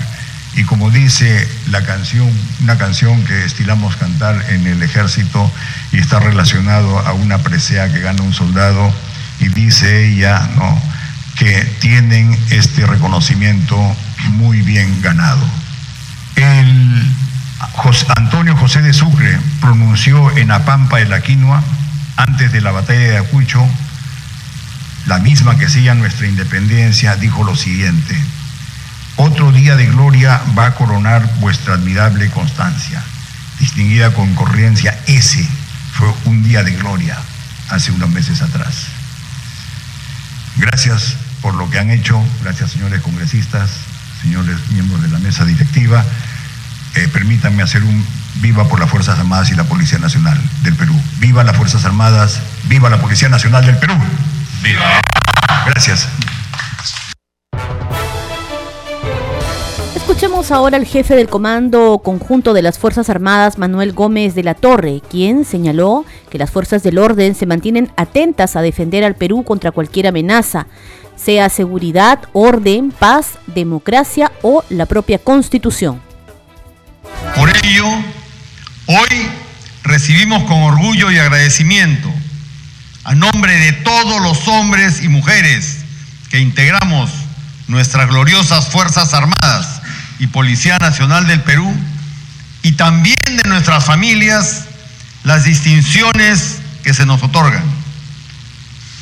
Y 0.56 0.64
como 0.64 0.90
dice 0.90 1.48
la 1.70 1.84
canción, 1.84 2.28
una 2.64 2.78
canción 2.78 3.24
que 3.26 3.46
estilamos 3.46 3.96
cantar 3.96 4.44
en 4.50 4.66
el 4.66 4.82
ejército 4.82 5.52
y 5.92 6.00
está 6.00 6.20
relacionado 6.20 7.00
a 7.00 7.14
una 7.14 7.38
presea 7.40 7.92
que 7.92 8.00
gana 8.00 8.24
un 8.24 8.34
soldado, 8.34 8.92
y 9.40 9.50
dice 9.50 10.08
ella 10.08 10.50
¿no? 10.56 10.82
que 11.36 11.64
tienen 11.80 12.38
este 12.50 12.86
reconocimiento 12.86 13.78
muy 14.32 14.62
bien 14.62 15.02
ganado. 15.02 15.46
El 16.36 17.12
Antonio 18.16 18.56
José 18.56 18.82
de 18.82 18.94
Sucre 18.94 19.38
pronunció 19.62 20.36
en 20.38 20.52
Apampa 20.52 20.98
de 20.98 21.06
la 21.06 21.22
Quinoa, 21.22 21.62
antes 22.16 22.52
de 22.52 22.62
la 22.62 22.72
batalla 22.72 23.00
de 23.00 23.18
Acucho, 23.18 23.68
la 25.08 25.20
misma 25.20 25.58
que 25.58 25.70
sella 25.70 25.96
nuestra 25.96 26.28
independencia, 26.28 27.16
dijo 27.16 27.44
lo 27.44 27.56
siguiente, 27.56 28.16
otro 29.16 29.52
día 29.52 29.76
de 29.76 29.88
gloria 29.88 30.42
va 30.58 30.68
a 30.68 30.76
coronar 30.76 31.28
vuestra 31.40 31.76
admirable 31.76 32.30
constancia. 32.30 33.02
Distinguida 33.60 34.14
concurrencia, 34.14 35.00
ese 35.08 35.48
fue 35.94 36.14
un 36.26 36.44
día 36.44 36.64
de 36.64 36.72
gloria 36.76 37.18
hace 37.70 37.92
unos 37.92 38.10
meses 38.10 38.42
atrás. 38.42 38.88
Gracias 40.58 41.16
por 41.42 41.56
lo 41.56 41.70
que 41.70 41.80
han 41.80 41.90
hecho, 41.90 42.22
gracias 42.44 42.72
señores 42.72 43.02
congresistas, 43.02 43.70
señores 44.22 44.58
miembros 44.72 45.02
de 45.02 45.08
la 45.08 45.20
mesa 45.20 45.46
directiva. 45.46 46.04
Eh, 46.96 47.08
permítanme 47.08 47.64
hacer 47.64 47.84
un 47.84 48.06
viva 48.42 48.68
por 48.68 48.80
las 48.80 48.90
Fuerzas 48.90 49.18
Armadas 49.18 49.50
y 49.52 49.56
la 49.56 49.64
Policía 49.64 50.00
Nacional 50.00 50.40
del 50.64 50.76
Perú. 50.76 50.94
Viva 51.20 51.44
las 51.44 51.56
Fuerzas 51.56 51.86
Armadas, 51.86 52.42
viva 52.68 52.90
la 52.90 53.00
Policía 53.00 53.30
Nacional 53.30 53.66
del 53.66 53.78
Perú. 53.78 53.96
Gracias. 55.66 56.08
Escuchemos 59.96 60.52
ahora 60.52 60.78
al 60.78 60.86
jefe 60.86 61.16
del 61.16 61.28
Comando 61.28 62.02
Conjunto 62.04 62.54
de 62.54 62.62
las 62.62 62.80
Fuerzas 62.80 63.10
Armadas, 63.10 63.58
Manuel 63.58 63.92
Gómez 63.92 64.36
de 64.36 64.44
la 64.44 64.54
Torre, 64.54 65.02
quien 65.10 65.44
señaló 65.46 66.06
que 66.30 66.38
las 66.38 66.50
fuerzas 66.50 66.82
del 66.82 66.98
orden 66.98 67.36
se 67.36 67.46
mantienen 67.46 67.92
atentas 67.98 68.56
a 68.56 68.62
defender 68.62 69.04
al 69.04 69.16
Perú 69.16 69.44
contra 69.44 69.72
cualquier 69.72 70.08
amenaza, 70.08 70.68
sea 71.16 71.50
seguridad, 71.50 72.20
orden, 72.34 72.92
paz, 72.92 73.34
democracia 73.48 74.32
o 74.42 74.64
la 74.70 74.86
propia 74.86 75.20
constitución. 75.20 76.02
Por 77.36 77.50
ello, 77.64 77.86
hoy 78.88 79.28
recibimos 79.84 80.44
con 80.44 80.64
orgullo 80.64 81.12
y 81.12 81.20
agradecimiento 81.20 82.10
a 83.08 83.16
nombre 83.16 83.56
de 83.56 83.72
todos 83.72 84.22
los 84.22 84.50
hombres 84.50 85.02
y 85.02 85.08
mujeres 85.08 85.78
que 86.30 86.42
integramos 86.42 87.10
nuestras 87.70 88.10
gloriosas 88.10 88.68
Fuerzas 88.68 89.14
Armadas 89.14 89.82
y 90.20 90.28
Policía 90.28 90.78
Nacional 90.80 91.26
del 91.26 91.42
Perú, 91.42 91.74
y 92.64 92.74
también 92.74 93.16
de 93.26 93.48
nuestras 93.48 93.86
familias, 93.86 94.66
las 95.24 95.46
distinciones 95.46 96.58
que 96.84 96.94
se 96.94 97.06
nos 97.06 97.24
otorgan, 97.24 97.64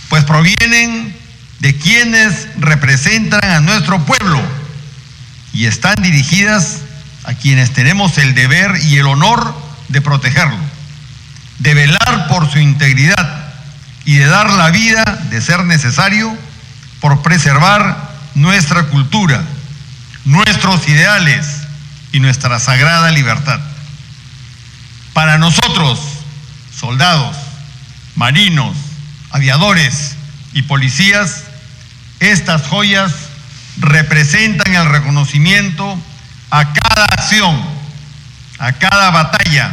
pues 0.09 0.23
provienen 0.23 1.17
de 1.57 1.75
quienes 1.75 2.47
representan 2.59 3.43
a 3.43 3.59
nuestro 3.59 4.05
pueblo 4.05 4.39
y 5.51 5.65
están 5.65 5.95
dirigidas 6.03 6.81
a 7.23 7.33
quienes 7.33 7.73
tenemos 7.73 8.19
el 8.19 8.35
deber 8.35 8.71
y 8.83 8.99
el 8.99 9.07
honor 9.07 9.59
de 9.87 9.99
protegerlo, 10.01 10.59
de 11.57 11.73
velar 11.73 12.27
por 12.27 12.51
su 12.51 12.59
integridad 12.59 13.44
y 14.05 14.17
de 14.17 14.27
dar 14.27 14.51
la 14.51 14.69
vida, 14.69 15.03
de 15.29 15.41
ser 15.41 15.65
necesario, 15.65 16.35
por 17.01 17.21
preservar 17.23 18.11
nuestra 18.35 18.83
cultura, 18.83 19.43
nuestros 20.25 20.87
ideales 20.87 21.45
y 22.11 22.19
nuestra 22.19 22.59
sagrada 22.59 23.11
libertad. 23.11 23.59
Para 25.13 25.37
nosotros, 25.37 25.99
soldados, 26.77 27.35
marinos, 28.15 28.75
aviadores 29.31 30.15
y 30.53 30.61
policías, 30.63 31.43
estas 32.19 32.67
joyas 32.67 33.11
representan 33.77 34.73
el 34.75 34.85
reconocimiento 34.85 35.99
a 36.51 36.73
cada 36.73 37.05
acción, 37.05 37.61
a 38.59 38.71
cada 38.73 39.11
batalla, 39.11 39.71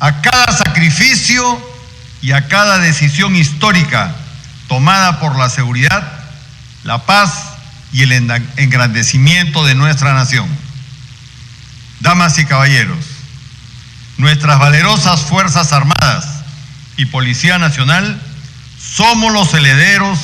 a 0.00 0.20
cada 0.20 0.52
sacrificio 0.56 1.75
y 2.22 2.32
a 2.32 2.48
cada 2.48 2.78
decisión 2.78 3.36
histórica 3.36 4.14
tomada 4.68 5.20
por 5.20 5.36
la 5.36 5.48
seguridad, 5.48 6.12
la 6.84 7.04
paz 7.06 7.32
y 7.92 8.02
el 8.02 8.12
engrandecimiento 8.12 9.64
de 9.64 9.74
nuestra 9.74 10.14
nación. 10.14 10.48
Damas 12.00 12.38
y 12.38 12.44
caballeros, 12.44 12.98
nuestras 14.18 14.58
valerosas 14.58 15.20
Fuerzas 15.22 15.72
Armadas 15.72 16.26
y 16.96 17.06
Policía 17.06 17.58
Nacional 17.58 18.20
somos 18.78 19.32
los 19.32 19.52
herederos 19.54 20.18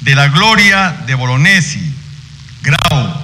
de 0.00 0.14
la 0.14 0.28
gloria 0.28 0.94
de 1.06 1.14
Bolognesi, 1.14 1.94
Grau, 2.62 3.14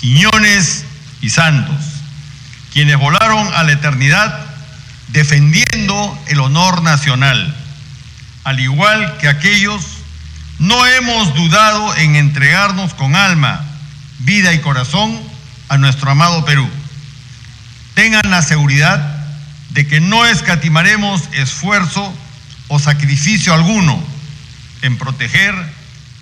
Quiñones 0.00 0.84
y 1.20 1.30
Santos, 1.30 1.76
quienes 2.72 2.96
volaron 2.98 3.52
a 3.54 3.62
la 3.62 3.72
eternidad 3.72 4.43
defendiendo 5.08 6.18
el 6.26 6.40
honor 6.40 6.82
nacional, 6.82 7.54
al 8.44 8.60
igual 8.60 9.16
que 9.18 9.28
aquellos, 9.28 9.84
no 10.58 10.86
hemos 10.86 11.34
dudado 11.34 11.94
en 11.96 12.16
entregarnos 12.16 12.94
con 12.94 13.16
alma, 13.16 13.64
vida 14.20 14.52
y 14.52 14.60
corazón 14.60 15.20
a 15.68 15.78
nuestro 15.78 16.10
amado 16.10 16.44
Perú. 16.44 16.68
Tengan 17.94 18.30
la 18.30 18.42
seguridad 18.42 19.26
de 19.70 19.86
que 19.86 20.00
no 20.00 20.24
escatimaremos 20.26 21.22
esfuerzo 21.32 22.14
o 22.68 22.78
sacrificio 22.78 23.54
alguno 23.54 24.02
en 24.82 24.98
proteger 24.98 25.54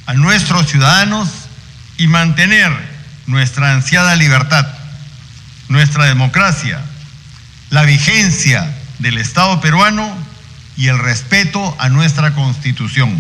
a 0.06 0.14
nuestros 0.14 0.68
ciudadanos 0.68 1.28
y 1.98 2.06
mantener 2.06 2.72
nuestra 3.26 3.72
ansiada 3.72 4.16
libertad, 4.16 4.66
nuestra 5.68 6.04
democracia, 6.06 6.80
la 7.72 7.84
vigencia 7.84 8.70
del 8.98 9.16
Estado 9.16 9.62
peruano 9.62 10.14
y 10.76 10.88
el 10.88 10.98
respeto 10.98 11.74
a 11.78 11.88
nuestra 11.88 12.34
Constitución. 12.34 13.10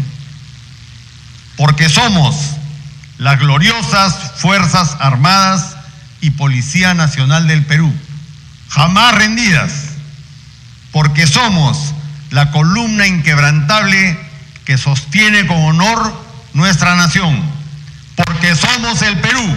Porque 1.56 1.88
somos 1.88 2.36
las 3.16 3.40
gloriosas 3.40 4.14
Fuerzas 4.36 4.94
Armadas 5.00 5.74
y 6.20 6.32
Policía 6.32 6.92
Nacional 6.92 7.48
del 7.48 7.64
Perú, 7.64 7.90
jamás 8.68 9.14
rendidas, 9.14 9.72
porque 10.90 11.26
somos 11.26 11.94
la 12.28 12.50
columna 12.50 13.06
inquebrantable 13.06 14.18
que 14.66 14.76
sostiene 14.76 15.46
con 15.46 15.62
honor 15.62 16.26
nuestra 16.52 16.94
nación, 16.94 17.42
porque 18.16 18.54
somos 18.54 19.00
el 19.00 19.18
Perú 19.18 19.56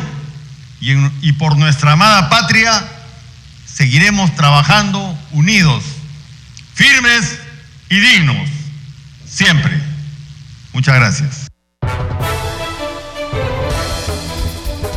y, 0.80 1.34
por 1.34 1.58
nuestra 1.58 1.92
amada 1.92 2.30
patria 2.30 2.95
seguiremos 3.76 4.34
trabajando 4.36 5.18
unidos 5.34 5.84
firmes 6.74 7.38
y 7.90 8.00
dignos, 8.00 8.50
siempre. 9.26 9.78
Muchas 10.72 10.96
gracias. 10.96 11.48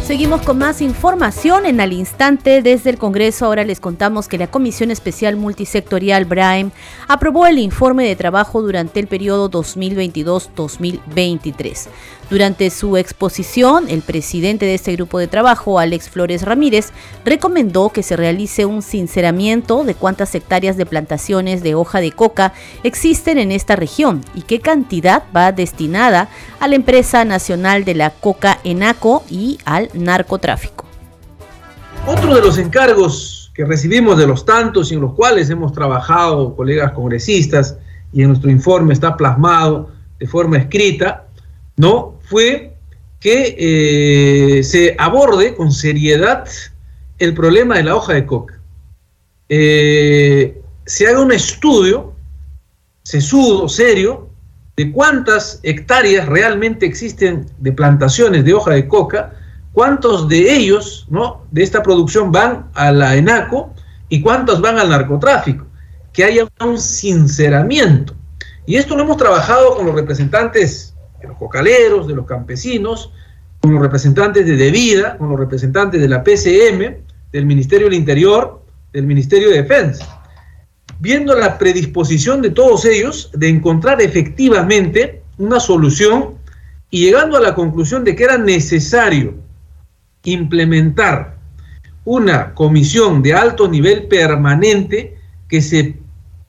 Seguimos 0.09 0.43
con 0.43 0.59
más 0.59 0.81
información 0.81 1.67
en 1.67 1.81
al 1.83 1.93
instante 1.93 2.63
desde 2.63 2.91
el 2.91 2.99
Congreso. 2.99 3.45
Ahora 3.45 3.65
les 3.65 3.79
contamos 3.79 4.27
que 4.27 4.39
la 4.39 4.47
Comisión 4.47 4.91
Especial 4.91 5.37
Multisectorial 5.37 6.25
BRAEM 6.25 6.71
aprobó 7.09 7.47
el 7.47 7.59
informe 7.59 8.07
de 8.07 8.17
trabajo 8.17 8.63
durante 8.63 9.01
el 9.01 9.07
periodo 9.07 9.51
2022-2023. 9.51 11.89
Durante 12.31 12.69
su 12.69 12.99
exposición, 12.99 13.89
el 13.89 14.03
presidente 14.03 14.67
de 14.67 14.75
este 14.75 14.93
grupo 14.93 15.19
de 15.19 15.29
trabajo, 15.29 15.79
Alex 15.79 16.11
Flores 16.11 16.43
Ramírez, 16.43 16.93
recomendó 17.25 17.89
que 17.89 18.03
se 18.03 18.17
realice 18.17 18.67
un 18.67 18.83
sinceramiento 18.83 19.83
de 19.83 19.95
cuántas 19.95 20.35
hectáreas 20.35 20.77
de 20.77 20.85
plantaciones 20.85 21.63
de 21.63 21.75
hoja 21.75 22.03
de 22.03 22.13
coca 22.13 22.53
existen 22.83 23.39
en 23.39 23.51
esta 23.51 23.77
región 23.77 24.21
y 24.35 24.43
qué 24.43 24.61
cantidad 24.61 25.23
va 25.35 25.53
destinada 25.53 26.29
a 26.61 26.69
la 26.69 26.75
empresa 26.75 27.25
nacional 27.25 27.87
de 27.87 27.95
la 27.95 28.11
coca 28.11 28.59
ENACO 28.63 29.25
y 29.31 29.59
al 29.65 29.89
narcotráfico. 29.95 30.85
Otro 32.07 32.35
de 32.35 32.43
los 32.43 32.59
encargos 32.59 33.51
que 33.55 33.65
recibimos 33.65 34.19
de 34.19 34.27
los 34.27 34.45
tantos 34.45 34.93
y 34.93 34.97
en 34.97 35.01
los 35.01 35.15
cuales 35.15 35.49
hemos 35.49 35.73
trabajado 35.73 36.55
colegas 36.55 36.93
congresistas 36.93 37.79
y 38.13 38.21
en 38.21 38.29
nuestro 38.29 38.51
informe 38.51 38.93
está 38.93 39.17
plasmado 39.17 39.89
de 40.19 40.27
forma 40.27 40.59
escrita, 40.59 41.28
¿no? 41.79 42.19
fue 42.29 42.75
que 43.21 43.57
eh, 43.59 44.63
se 44.63 44.95
aborde 44.99 45.55
con 45.55 45.73
seriedad 45.73 46.47
el 47.19 47.35
problema 47.35 47.77
de 47.77 47.85
la 47.85 47.97
hoja 47.97 48.13
de 48.15 48.27
coca. 48.27 48.61
Eh, 49.49 50.61
se 50.85 51.09
haga 51.09 51.21
un 51.21 51.33
estudio 51.33 52.13
sesudo, 53.03 53.69
serio, 53.69 54.29
de 54.77 54.93
cuántas 54.93 55.59
hectáreas 55.63 56.29
realmente 56.29 56.87
existen 56.87 57.47
de 57.59 57.73
plantaciones 57.73 58.45
de 58.45 58.55
hoja 58.55 58.73
de 58.73 58.87
coca, 58.87 59.33
cuántos 59.73 60.29
de 60.29 60.55
ellos, 60.55 61.07
¿no? 61.09 61.47
De 61.51 61.63
esta 61.63 61.83
producción 61.83 62.31
van 62.31 62.69
a 62.75 62.93
la 62.93 63.17
ENACO 63.17 63.75
y 64.09 64.21
cuántos 64.21 64.61
van 64.61 64.79
al 64.79 64.91
narcotráfico. 64.91 65.67
Que 66.13 66.25
haya 66.25 66.47
un 66.61 66.79
sinceramiento. 66.79 68.15
Y 68.67 68.77
esto 68.77 68.95
lo 68.97 69.03
hemos 69.03 69.17
trabajado 69.17 69.77
con 69.77 69.87
los 69.87 69.95
representantes 69.95 70.95
de 71.21 71.29
los 71.29 71.37
cocaleros, 71.37 72.07
de 72.07 72.15
los 72.15 72.27
campesinos, 72.27 73.13
con 73.61 73.73
los 73.73 73.83
representantes 73.83 74.47
de 74.47 74.57
Devida, 74.57 75.17
con 75.19 75.31
los 75.31 75.39
representantes 75.39 76.01
de 76.01 76.09
la 76.09 76.23
PCM, 76.23 77.03
del 77.33 77.47
Ministerio 77.47 77.87
del 77.87 77.95
Interior, 77.95 78.63
del 78.93 79.07
Ministerio 79.07 79.51
de 79.51 79.63
Defensa, 79.63 80.23
viendo 81.01 81.35
la 81.35 81.59
predisposición 81.59 82.41
de 82.41 82.51
todos 82.51 82.85
ellos 82.85 83.31
de 83.35 83.49
encontrar 83.49 84.01
efectivamente 84.01 85.23
una 85.39 85.61
solución 85.61 86.35
y 86.91 87.05
llegando 87.05 87.37
a 87.37 87.41
la 87.41 87.55
conclusión 87.55 88.05
de 88.05 88.17
que 88.17 88.25
era 88.25 88.39
necesario 88.39 89.35
implementar 90.25 91.37
una 92.05 92.55
comisión 92.55 93.23
de 93.23 93.35
alto 93.35 93.69
nivel 93.69 94.05
permanente 94.09 95.19
que 95.49 95.61
se 95.61 95.97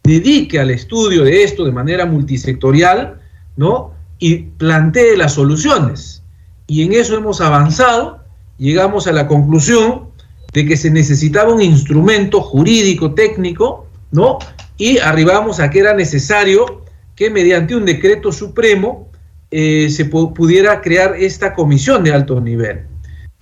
dedique 0.04 0.60
al 0.60 0.72
estudio 0.72 1.24
de 1.24 1.44
esto 1.44 1.66
de 1.66 1.72
manera 1.72 2.06
multisectorial, 2.06 3.20
¿no? 3.58 3.94
Y 4.20 4.38
plantee 4.38 5.18
las 5.18 5.34
soluciones. 5.34 6.24
Y 6.68 6.84
en 6.84 6.94
eso 6.94 7.16
hemos 7.16 7.42
avanzado, 7.42 8.20
llegamos 8.58 9.08
a 9.08 9.12
la 9.12 9.28
conclusión 9.28 10.10
de 10.54 10.66
que 10.66 10.78
se 10.78 10.92
necesitaba 10.92 11.54
un 11.54 11.62
instrumento 11.62 12.42
jurídico, 12.42 13.14
técnico, 13.14 13.88
¿no? 14.12 14.38
Y 14.78 14.98
arribamos 15.00 15.60
a 15.60 15.70
que 15.70 15.80
era 15.80 15.94
necesario 15.94 16.84
que 17.16 17.30
mediante 17.30 17.76
un 17.76 17.86
decreto 17.86 18.32
supremo 18.32 19.10
eh, 19.52 19.90
se 19.90 20.06
pudiera 20.06 20.82
crear 20.82 21.16
esta 21.18 21.54
comisión 21.54 22.04
de 22.04 22.14
alto 22.14 22.40
nivel. 22.40 22.86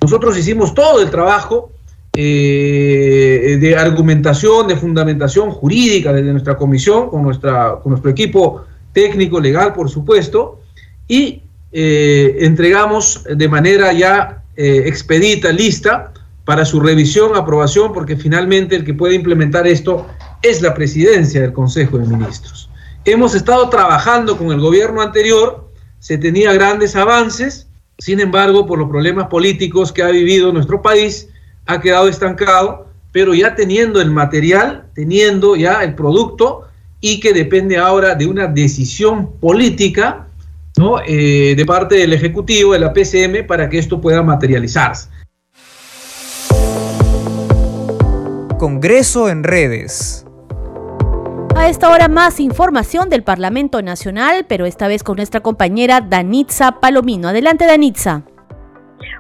Nosotros 0.01 0.37
hicimos 0.37 0.73
todo 0.73 1.01
el 1.01 1.09
trabajo 1.09 1.71
eh, 2.13 3.57
de 3.59 3.75
argumentación, 3.75 4.67
de 4.67 4.75
fundamentación 4.75 5.51
jurídica 5.51 6.13
desde 6.13 6.31
nuestra 6.31 6.57
comisión, 6.57 7.09
con, 7.09 7.23
nuestra, 7.23 7.79
con 7.81 7.91
nuestro 7.91 8.09
equipo 8.09 8.63
técnico, 8.93 9.39
legal, 9.39 9.73
por 9.73 9.89
supuesto, 9.89 10.59
y 11.08 11.43
eh, 11.72 12.38
entregamos 12.39 13.24
de 13.24 13.48
manera 13.48 13.93
ya 13.93 14.43
eh, 14.56 14.84
expedita, 14.86 15.52
lista, 15.52 16.13
para 16.46 16.63
su 16.63 16.80
revisión, 16.80 17.36
aprobación, 17.36 17.91
porque 17.91 18.15
finalmente 18.15 18.76
el 18.76 18.86
que 18.86 18.93
puede 18.93 19.15
implementar 19.15 19.67
esto 19.67 20.08
es 20.41 20.62
la 20.62 20.74
presidencia 20.74 21.41
del 21.41 21.52
Consejo 21.52 21.98
de 21.98 22.08
Ministros. 22.08 22.70
Hemos 23.04 23.36
estado 23.36 23.70
trabajando 23.70 24.38
con 24.38 24.52
el 24.52 24.60
gobierno 24.62 25.02
anterior, 25.02 25.70
se 26.00 26.17
tenía 26.17 26.54
grandes 26.54 26.96
avances, 26.96 27.67
sin 28.00 28.20
embargo, 28.20 28.65
por 28.65 28.80
los 28.80 28.89
problemas 28.89 29.28
políticos 29.28 29.91
que 29.91 30.04
ha 30.04 30.10
vivido 30.10 30.54
nuestro 30.54 30.82
país, 30.82 31.28
ha 31.65 31.82
quedado 31.82 32.08
estancado, 32.08 32.88
pero 33.12 33.34
ya 33.34 33.56
teniendo 33.56 34.00
el 34.00 34.12
material, 34.12 34.86
teniendo 34.93 35.56
ya 35.56 35.84
el 35.84 35.96
producto 35.96 36.67
y 37.02 37.20
que 37.20 37.34
depende 37.34 37.78
ahora 37.78 38.15
de 38.15 38.26
una 38.26 38.48
decisión 38.48 39.32
política 39.39 40.26
¿no? 40.77 40.99
Eh, 41.05 41.55
de 41.55 41.65
parte 41.65 41.95
del 41.95 42.13
Ejecutivo, 42.13 42.73
de 42.73 42.79
la 42.79 42.93
PCM, 42.93 43.45
para 43.45 43.69
que 43.69 43.77
esto 43.77 43.99
pueda 43.99 44.23
materializarse. 44.23 45.09
Congreso 48.57 49.29
en 49.29 49.43
redes. 49.43 50.25
A 51.55 51.69
esta 51.69 51.89
hora 51.89 52.07
más 52.07 52.39
información 52.39 53.09
del 53.09 53.23
Parlamento 53.23 53.81
Nacional, 53.81 54.45
pero 54.47 54.65
esta 54.65 54.87
vez 54.87 55.03
con 55.03 55.17
nuestra 55.17 55.41
compañera 55.41 56.01
Danitza 56.01 56.79
Palomino. 56.79 57.27
Adelante, 57.29 57.65
Danitza. 57.65 58.23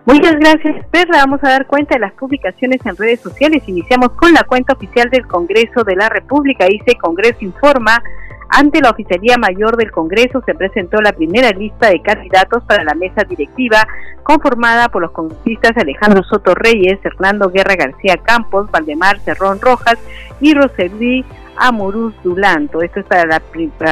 Muchas 0.05 0.35
gracias, 0.39 0.85
Perla. 0.91 1.17
Vamos 1.19 1.39
a 1.43 1.49
dar 1.49 1.67
cuenta 1.67 1.95
de 1.95 1.99
las 1.99 2.13
publicaciones 2.13 2.79
en 2.85 2.95
redes 2.95 3.19
sociales. 3.21 3.63
Iniciamos 3.67 4.09
con 4.11 4.33
la 4.33 4.43
cuenta 4.43 4.73
oficial 4.73 5.09
del 5.09 5.27
Congreso 5.27 5.83
de 5.83 5.95
la 5.95 6.09
República. 6.09 6.65
Dice 6.65 6.95
Congreso 6.99 7.37
Informa. 7.41 8.01
Ante 8.49 8.81
la 8.81 8.91
Oficialía 8.91 9.37
Mayor 9.37 9.75
del 9.77 9.91
Congreso 9.91 10.41
se 10.45 10.55
presentó 10.55 11.01
la 11.01 11.11
primera 11.11 11.51
lista 11.51 11.89
de 11.89 12.01
candidatos 12.01 12.63
para 12.63 12.83
la 12.83 12.95
mesa 12.95 13.23
directiva 13.23 13.85
conformada 14.23 14.89
por 14.89 15.01
los 15.01 15.11
congresistas 15.11 15.75
Alejandro 15.77 16.23
Soto 16.23 16.55
Reyes, 16.55 16.99
Hernando 17.03 17.49
Guerra 17.49 17.75
García 17.75 18.17
Campos, 18.17 18.69
Valdemar 18.71 19.19
Cerrón 19.19 19.59
Rojas 19.61 19.97
y 20.39 20.53
Roselí 20.53 21.25
Amuruz 21.59 22.13
Dulanto. 22.23 22.81
Esto 22.81 22.99
es 22.99 23.05
para 23.05 23.25
la, 23.25 23.39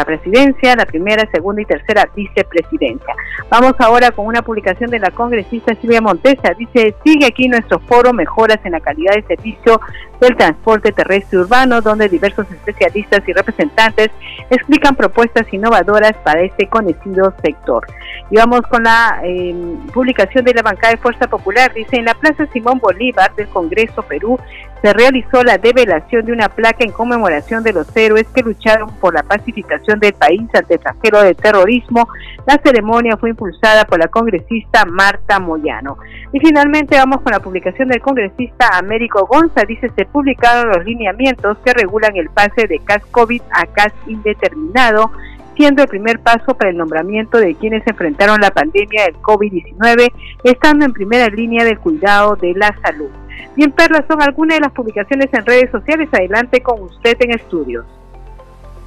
presidencia, 0.06 0.75
la 0.75 0.86
primera, 0.86 1.30
segunda 1.32 1.62
y 1.62 1.65
tercera 1.65 2.10
vicepresidencia. 2.15 3.13
Vamos 3.49 3.73
ahora 3.80 4.12
con 4.12 4.25
una 4.25 4.41
publicación 4.41 4.89
de 4.89 4.99
la 4.99 5.12
congresista 5.12 5.75
Silvia 5.75 6.01
Montesa. 6.01 6.54
Dice, 6.58 6.95
sigue 7.04 7.25
aquí 7.25 7.47
nuestro 7.47 7.80
foro 7.80 8.13
Mejoras 8.13 8.60
en 8.63 8.73
la 8.73 8.80
calidad 8.80 9.13
de 9.15 9.23
servicio 9.23 9.82
del 10.19 10.36
transporte 10.36 10.91
terrestre 10.91 11.39
urbano, 11.39 11.82
donde 11.82 12.10
diversos 12.10 12.49
especialistas 12.51 13.21
y 13.28 13.34
representantes 13.34 14.10
explican 14.49 14.95
propuestas 14.95 15.51
innovadoras 15.51 16.13
para 16.23 16.41
este 16.41 16.67
conocido 16.67 17.34
sector. 17.43 17.86
Y 18.30 18.38
vamos 18.38 18.62
con 18.62 18.84
la 18.84 19.19
em, 19.23 19.78
publicación 19.88 20.45
de 20.45 20.54
la 20.54 20.62
bancada 20.62 20.93
de 20.93 20.97
Fuerza 20.97 21.28
Popular. 21.28 21.73
Dice, 21.73 21.97
en 21.97 22.06
la 22.06 22.13
Plaza 22.13 22.45
Simón 22.47 22.80
Bolívar 22.80 23.34
del 23.36 23.47
Congreso 23.49 24.01
Perú 24.04 24.39
se 24.82 24.93
realizó 24.93 25.43
la 25.43 25.58
develación 25.58 26.25
de 26.25 26.32
una 26.32 26.49
placa 26.49 26.84
en 26.84 26.91
conmemoración 26.91 27.55
de 27.63 27.74
los 27.74 27.88
héroes 27.96 28.28
que 28.34 28.41
lucharon 28.41 28.89
por 29.00 29.13
la 29.13 29.24
pacificación 29.24 30.00
del 30.00 30.13
país 30.13 30.41
ante 30.54 30.76
el 30.76 30.80
trajero 30.80 31.22
de 31.22 31.36
terrorismo. 31.36 32.08
La 32.46 32.60
ceremonia 32.63 33.18
fue 33.18 33.32
impulsada 33.32 33.86
por 33.86 34.00
la 34.00 34.08
congresista 34.08 34.86
Marta 34.86 35.39
Moyano. 35.39 35.98
Y 36.34 36.39
finalmente 36.39 36.98
vamos 36.98 37.22
con 37.22 37.32
la 37.32 37.39
publicación 37.39 37.89
del 37.89 38.02
congresista 38.02 38.70
Américo 38.78 39.26
Gonza. 39.26 39.63
Dice, 39.68 39.91
se 39.96 40.06
publicaron 40.06 40.70
los 40.70 40.86
lineamientos 40.86 41.58
que 41.63 41.74
regulan 41.74 42.15
el 42.15 42.30
pase 42.30 42.68
de 42.68 42.80
CAS 42.80 43.04
COVID 43.12 43.41
a 43.52 43.65
CAS 43.68 43.94
indeterminado 44.08 45.12
siendo 45.56 45.84
el 45.84 45.88
primer 45.88 46.20
paso 46.20 46.54
para 46.58 46.70
el 46.70 46.78
nombramiento 46.78 47.38
de 47.38 47.56
quienes 47.56 47.86
enfrentaron 47.88 48.41
la 48.41 48.52
pandemia 48.52 49.06
del 49.06 49.15
COVID-19, 49.22 50.12
estando 50.44 50.86
en 50.86 50.94
primera 50.94 51.28
línea 51.28 51.63
del 51.63 51.80
cuidado 51.80 52.36
de 52.36 52.54
la 52.56 52.76
salud. 52.84 53.10
Bien, 53.56 53.71
Perla, 53.71 54.06
son 54.08 54.21
algunas 54.21 54.58
de 54.58 54.62
las 54.62 54.71
publicaciones 54.71 55.30
en 55.34 55.45
redes 55.45 55.71
sociales. 55.71 56.10
Adelante 56.12 56.62
con 56.62 56.82
usted 56.82 57.17
en 57.19 57.32
estudios. 57.32 57.86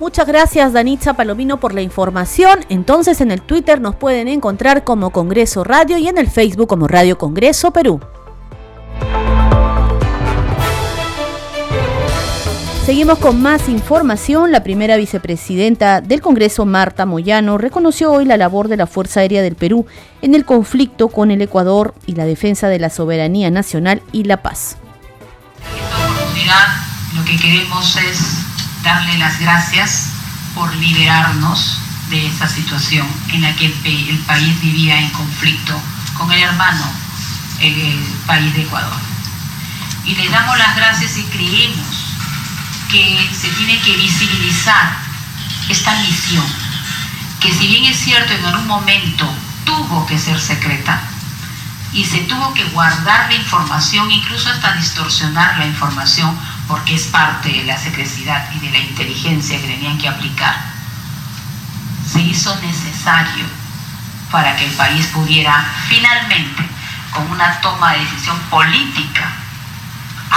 Muchas 0.01 0.29
gracias 0.29 0.73
Danitza 0.73 1.15
Palomino 1.15 1.59
por 1.59 1.75
la 1.75 1.83
información. 1.83 2.61
Entonces 2.69 3.21
en 3.21 3.33
el 3.33 3.43
Twitter 3.43 3.81
nos 3.81 3.97
pueden 3.97 4.29
encontrar 4.29 4.85
como 4.85 5.11
Congreso 5.11 5.65
Radio 5.65 5.99
y 5.99 6.07
en 6.07 6.19
el 6.19 6.29
Facebook 6.29 6.69
como 6.69 6.87
Radio 6.87 7.19
Congreso 7.19 7.73
Perú. 7.73 8.01
Seguimos 12.89 13.19
con 13.19 13.43
más 13.43 13.69
información. 13.69 14.51
La 14.51 14.63
primera 14.63 14.97
vicepresidenta 14.97 16.01
del 16.01 16.23
Congreso, 16.23 16.65
Marta 16.65 17.05
Moyano, 17.05 17.59
reconoció 17.59 18.11
hoy 18.11 18.25
la 18.25 18.39
labor 18.39 18.69
de 18.69 18.79
la 18.79 18.87
Fuerza 18.87 19.21
Aérea 19.21 19.43
del 19.43 19.57
Perú 19.57 19.87
en 20.23 20.35
el 20.35 20.47
conflicto 20.47 21.11
con 21.11 21.31
el 21.31 21.43
Ecuador 21.43 21.95
y 22.07 22.15
la 22.15 22.25
defensa 22.25 22.69
de 22.69 22.79
la 22.79 22.89
soberanía 22.89 23.51
nacional 23.51 24.03
y 24.11 24.25
la 24.25 24.39
paz. 24.39 24.79
En 25.67 25.85
esta 25.85 26.09
oportunidad 26.09 26.67
lo 27.15 27.25
que 27.27 27.37
queremos 27.37 27.95
es 27.97 28.21
darle 28.83 29.19
las 29.19 29.39
gracias 29.39 30.07
por 30.55 30.75
liberarnos 30.77 31.81
de 32.09 32.27
esa 32.27 32.49
situación 32.49 33.07
en 33.35 33.43
la 33.43 33.55
que 33.55 33.67
el 33.67 34.19
país 34.27 34.61
vivía 34.63 34.99
en 34.99 35.11
conflicto 35.11 35.75
con 36.17 36.33
el 36.33 36.43
hermano, 36.43 36.85
el 37.61 38.03
país 38.27 38.55
de 38.55 38.63
Ecuador. 38.63 38.97
Y 40.07 40.15
le 40.15 40.31
damos 40.31 40.57
las 40.57 40.75
gracias 40.75 41.19
y 41.19 41.25
creemos 41.25 42.08
que 42.91 43.31
se 43.39 43.49
tiene 43.51 43.81
que 43.81 43.97
visibilizar 43.97 44.97
esta 45.69 45.95
misión, 46.01 46.45
que 47.41 47.53
si 47.53 47.67
bien 47.67 47.85
es 47.85 47.99
cierto 47.99 48.33
en 48.33 48.45
algún 48.45 48.67
momento 48.67 49.29
tuvo 49.65 50.07
que 50.07 50.19
ser 50.19 50.41
secreta 50.41 51.01
y 51.93 52.05
se 52.05 52.21
tuvo 52.21 52.53
que 52.55 52.65
guardar 52.65 53.29
la 53.29 53.35
información, 53.35 54.11
incluso 54.11 54.51
hasta 54.51 54.73
distorsionar 54.73 55.59
la 55.59 55.67
información, 55.67 56.39
porque 56.67 56.95
es 56.95 57.07
parte 57.07 57.51
de 57.51 57.65
la 57.65 57.79
secrecidad 57.79 58.51
y 58.55 58.59
de 58.59 58.71
la 58.71 58.79
inteligencia 58.79 59.61
que 59.61 59.67
tenían 59.67 59.99
que 59.99 60.09
aplicar, 60.09 60.57
se 62.11 62.21
hizo 62.21 62.55
necesario 62.61 63.45
para 64.31 64.57
que 64.57 64.67
el 64.67 64.73
país 64.73 65.07
pudiera 65.07 65.65
finalmente, 65.89 66.63
con 67.11 67.31
una 67.31 67.61
toma 67.61 67.93
de 67.93 68.01
decisión 68.01 68.39
política, 68.51 69.31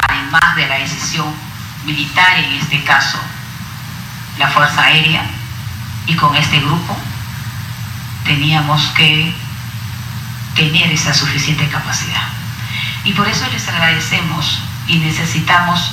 además 0.07 0.55
de 0.55 0.67
la 0.67 0.75
decisión 0.79 1.50
militar, 1.85 2.39
en 2.39 2.53
este 2.53 2.83
caso 2.83 3.19
la 4.37 4.47
Fuerza 4.47 4.83
Aérea, 4.83 5.23
y 6.07 6.15
con 6.15 6.35
este 6.35 6.59
grupo 6.59 6.97
teníamos 8.25 8.81
que 8.95 9.33
tener 10.55 10.91
esa 10.91 11.13
suficiente 11.13 11.67
capacidad. 11.67 12.27
Y 13.03 13.13
por 13.13 13.27
eso 13.27 13.47
les 13.51 13.67
agradecemos 13.67 14.59
y 14.87 14.97
necesitamos 14.97 15.91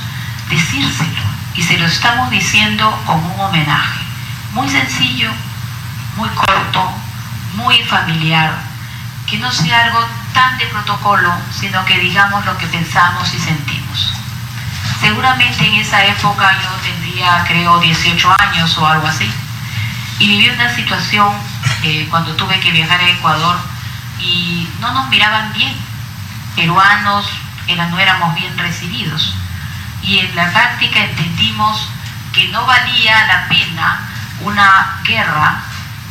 decírselo. 0.51 1.23
Y 1.55 1.63
se 1.63 1.79
lo 1.79 1.87
estamos 1.87 2.31
diciendo 2.31 3.03
como 3.07 3.35
un 3.35 3.41
homenaje. 3.41 4.01
Muy 4.53 4.69
sencillo, 4.69 5.31
muy 6.17 6.29
corto, 6.31 6.93
muy 7.55 7.83
familiar. 7.85 8.55
Que 9.27 9.39
no 9.39 9.51
sea 9.51 9.85
algo 9.85 10.07
tan 10.33 10.59
de 10.59 10.67
protocolo, 10.67 11.33
sino 11.59 11.85
que 11.85 11.99
digamos 11.99 12.45
lo 12.47 12.57
que 12.57 12.67
pensamos 12.67 13.33
y 13.35 13.39
sentimos. 13.39 13.88
Seguramente 15.01 15.67
en 15.67 15.75
esa 15.77 16.05
época 16.05 16.59
yo 16.63 16.71
tendría, 16.83 17.45
creo, 17.47 17.79
18 17.79 18.37
años 18.41 18.77
o 18.79 18.87
algo 18.87 19.07
así. 19.07 19.31
Y 20.19 20.27
viví 20.27 20.51
una 20.51 20.75
situación 20.75 21.33
eh, 21.85 22.07
cuando 22.11 22.35
tuve 22.35 22.59
que 22.61 22.73
viajar 22.73 23.01
a 23.01 23.09
Ecuador 23.09 23.57
y 24.21 24.69
no 24.81 24.93
nos 24.93 25.09
miraban 25.09 25.53
bien. 25.53 25.75
Peruanos 26.57 27.27
no 27.77 27.99
éramos 27.99 28.35
bien 28.35 28.57
recibidos. 28.57 29.35
Y 30.03 30.19
en 30.19 30.35
la 30.35 30.51
práctica 30.53 31.01
entendimos 31.01 31.89
que 32.33 32.49
no 32.49 32.65
valía 32.67 33.27
la 33.27 33.49
pena 33.49 34.01
una 34.41 35.01
guerra 35.05 35.61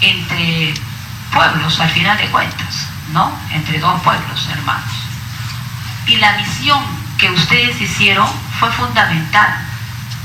entre 0.01 0.73
pueblos, 1.33 1.79
al 1.79 1.89
final 1.89 2.17
de 2.17 2.27
cuentas, 2.27 2.87
¿no? 3.11 3.31
Entre 3.51 3.79
dos 3.79 4.01
pueblos 4.01 4.47
hermanos. 4.49 4.93
Y 6.05 6.17
la 6.17 6.33
misión 6.33 6.83
que 7.17 7.31
ustedes 7.31 7.79
hicieron 7.81 8.27
fue 8.59 8.71
fundamental, 8.71 9.57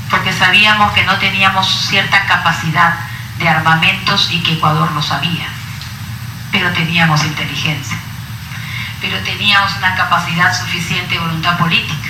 porque 0.09 0.31
sabíamos 0.31 0.91
que 0.93 1.03
no 1.03 1.17
teníamos 1.17 1.67
cierta 1.87 2.25
capacidad 2.25 2.95
de 3.39 3.49
armamentos 3.49 4.29
y 4.31 4.41
que 4.43 4.53
Ecuador 4.53 4.91
lo 4.91 5.01
sabía, 5.01 5.47
pero 6.51 6.71
teníamos 6.71 7.23
inteligencia, 7.23 7.97
pero 9.01 9.17
teníamos 9.19 9.75
una 9.77 9.95
capacidad 9.95 10.57
suficiente 10.57 11.15
de 11.15 11.19
voluntad 11.19 11.57
política, 11.57 12.09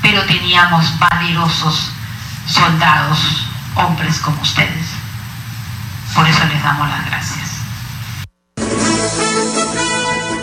pero 0.00 0.24
teníamos 0.24 0.98
valerosos 0.98 1.92
soldados, 2.46 3.46
hombres 3.74 4.18
como 4.20 4.40
ustedes. 4.40 4.86
Por 6.14 6.26
eso 6.26 6.44
les 6.46 6.62
damos 6.62 6.88
las 6.88 7.04
gracias. 7.06 7.63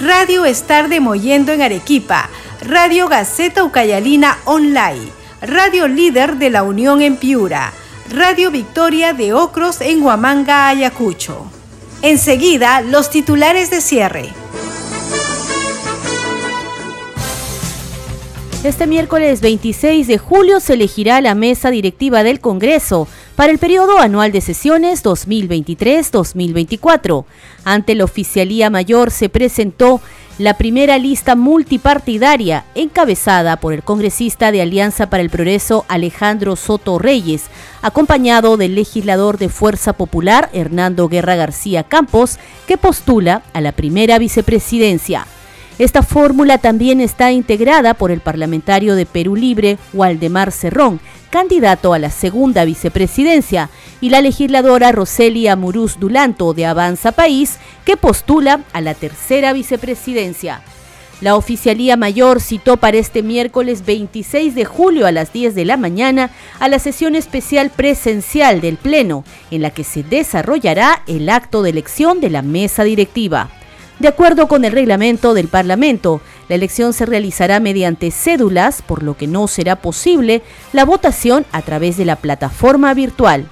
Radio 0.00 0.44
Estar 0.44 0.88
de 0.88 0.98
Moyendo 0.98 1.52
en 1.52 1.62
Arequipa, 1.62 2.28
Radio 2.60 3.08
Gaceta 3.08 3.62
Ucayalina 3.62 4.38
Online, 4.44 5.08
Radio 5.40 5.86
Líder 5.86 6.36
de 6.36 6.50
la 6.50 6.64
Unión 6.64 7.00
en 7.00 7.16
Piura, 7.16 7.72
Radio 8.10 8.50
Victoria 8.50 9.12
de 9.12 9.32
Ocros 9.32 9.80
en 9.80 10.02
Huamanga, 10.02 10.68
Ayacucho. 10.68 11.46
Enseguida, 12.02 12.80
los 12.80 13.08
titulares 13.08 13.70
de 13.70 13.80
cierre. 13.80 14.30
Este 18.64 18.86
miércoles 18.86 19.42
26 19.42 20.06
de 20.06 20.18
julio 20.18 20.58
se 20.58 20.72
elegirá 20.72 21.20
la 21.20 21.34
mesa 21.34 21.70
directiva 21.70 22.22
del 22.24 22.40
Congreso 22.40 23.06
para 23.36 23.52
el 23.52 23.58
periodo 23.58 23.98
anual 23.98 24.32
de 24.32 24.40
sesiones 24.40 25.04
2023-2024. 25.04 27.26
Ante 27.64 27.94
la 27.94 28.04
Oficialía 28.04 28.70
Mayor 28.70 29.10
se 29.10 29.28
presentó 29.28 30.00
la 30.38 30.54
primera 30.54 30.96
lista 30.98 31.36
multipartidaria 31.36 32.64
encabezada 32.74 33.56
por 33.56 33.72
el 33.72 33.84
congresista 33.84 34.50
de 34.50 34.62
Alianza 34.62 35.08
para 35.08 35.22
el 35.22 35.30
Progreso 35.30 35.84
Alejandro 35.88 36.56
Soto 36.56 36.98
Reyes, 36.98 37.44
acompañado 37.82 38.56
del 38.56 38.74
legislador 38.74 39.38
de 39.38 39.48
Fuerza 39.48 39.92
Popular 39.92 40.50
Hernando 40.52 41.08
Guerra 41.08 41.36
García 41.36 41.84
Campos, 41.84 42.40
que 42.66 42.78
postula 42.78 43.42
a 43.52 43.60
la 43.60 43.70
primera 43.72 44.18
vicepresidencia. 44.18 45.26
Esta 45.78 46.02
fórmula 46.02 46.58
también 46.58 47.00
está 47.00 47.32
integrada 47.32 47.94
por 47.94 48.12
el 48.12 48.20
parlamentario 48.20 48.94
de 48.94 49.06
Perú 49.06 49.34
Libre, 49.34 49.76
Waldemar 49.92 50.52
Cerrón, 50.52 51.00
candidato 51.34 51.94
a 51.94 51.98
la 51.98 52.12
segunda 52.12 52.64
vicepresidencia, 52.64 53.68
y 54.00 54.10
la 54.10 54.20
legisladora 54.20 54.92
Roselia 54.92 55.56
Muruz 55.56 55.98
Dulanto 55.98 56.54
de 56.54 56.64
Avanza 56.64 57.10
País, 57.10 57.58
que 57.84 57.96
postula 57.96 58.60
a 58.72 58.80
la 58.80 58.94
tercera 58.94 59.52
vicepresidencia. 59.52 60.62
La 61.20 61.34
Oficialía 61.34 61.96
Mayor 61.96 62.40
citó 62.40 62.76
para 62.76 62.98
este 62.98 63.24
miércoles 63.24 63.84
26 63.84 64.54
de 64.54 64.64
julio 64.64 65.08
a 65.08 65.10
las 65.10 65.32
10 65.32 65.56
de 65.56 65.64
la 65.64 65.76
mañana 65.76 66.30
a 66.60 66.68
la 66.68 66.78
sesión 66.78 67.16
especial 67.16 67.70
presencial 67.70 68.60
del 68.60 68.76
Pleno, 68.76 69.24
en 69.50 69.62
la 69.62 69.70
que 69.70 69.82
se 69.82 70.04
desarrollará 70.04 71.02
el 71.08 71.28
acto 71.28 71.62
de 71.62 71.70
elección 71.70 72.20
de 72.20 72.30
la 72.30 72.42
mesa 72.42 72.84
directiva. 72.84 73.50
De 73.98 74.08
acuerdo 74.08 74.48
con 74.48 74.64
el 74.64 74.72
reglamento 74.72 75.34
del 75.34 75.48
Parlamento, 75.48 76.20
la 76.48 76.56
elección 76.56 76.92
se 76.92 77.06
realizará 77.06 77.60
mediante 77.60 78.10
cédulas, 78.10 78.82
por 78.82 79.02
lo 79.02 79.16
que 79.16 79.26
no 79.26 79.46
será 79.46 79.76
posible 79.76 80.42
la 80.72 80.84
votación 80.84 81.46
a 81.52 81.62
través 81.62 81.96
de 81.96 82.04
la 82.04 82.16
plataforma 82.16 82.92
virtual. 82.92 83.46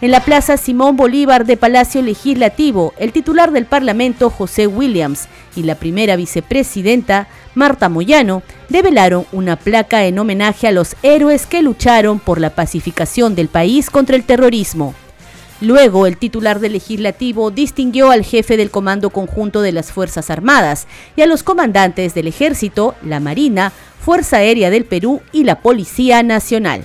En 0.00 0.10
la 0.10 0.20
Plaza 0.20 0.56
Simón 0.56 0.96
Bolívar 0.96 1.46
de 1.46 1.56
Palacio 1.56 2.02
Legislativo, 2.02 2.92
el 2.98 3.12
titular 3.12 3.52
del 3.52 3.66
Parlamento, 3.66 4.30
José 4.30 4.66
Williams, 4.66 5.28
y 5.54 5.62
la 5.62 5.76
primera 5.76 6.16
vicepresidenta, 6.16 7.28
Marta 7.54 7.88
Moyano, 7.88 8.42
develaron 8.68 9.26
una 9.30 9.56
placa 9.56 10.04
en 10.04 10.18
homenaje 10.18 10.66
a 10.66 10.72
los 10.72 10.96
héroes 11.02 11.46
que 11.46 11.62
lucharon 11.62 12.18
por 12.18 12.40
la 12.40 12.50
pacificación 12.50 13.34
del 13.34 13.48
país 13.48 13.90
contra 13.90 14.16
el 14.16 14.24
terrorismo. 14.24 14.94
Luego, 15.62 16.08
el 16.08 16.16
titular 16.16 16.58
del 16.58 16.72
legislativo 16.72 17.52
distinguió 17.52 18.10
al 18.10 18.24
jefe 18.24 18.56
del 18.56 18.72
Comando 18.72 19.10
Conjunto 19.10 19.62
de 19.62 19.70
las 19.70 19.92
Fuerzas 19.92 20.28
Armadas 20.28 20.88
y 21.14 21.22
a 21.22 21.26
los 21.26 21.44
comandantes 21.44 22.14
del 22.14 22.26
Ejército, 22.26 22.96
la 23.00 23.20
Marina, 23.20 23.72
Fuerza 24.00 24.38
Aérea 24.38 24.70
del 24.70 24.84
Perú 24.84 25.22
y 25.30 25.44
la 25.44 25.60
Policía 25.60 26.24
Nacional. 26.24 26.84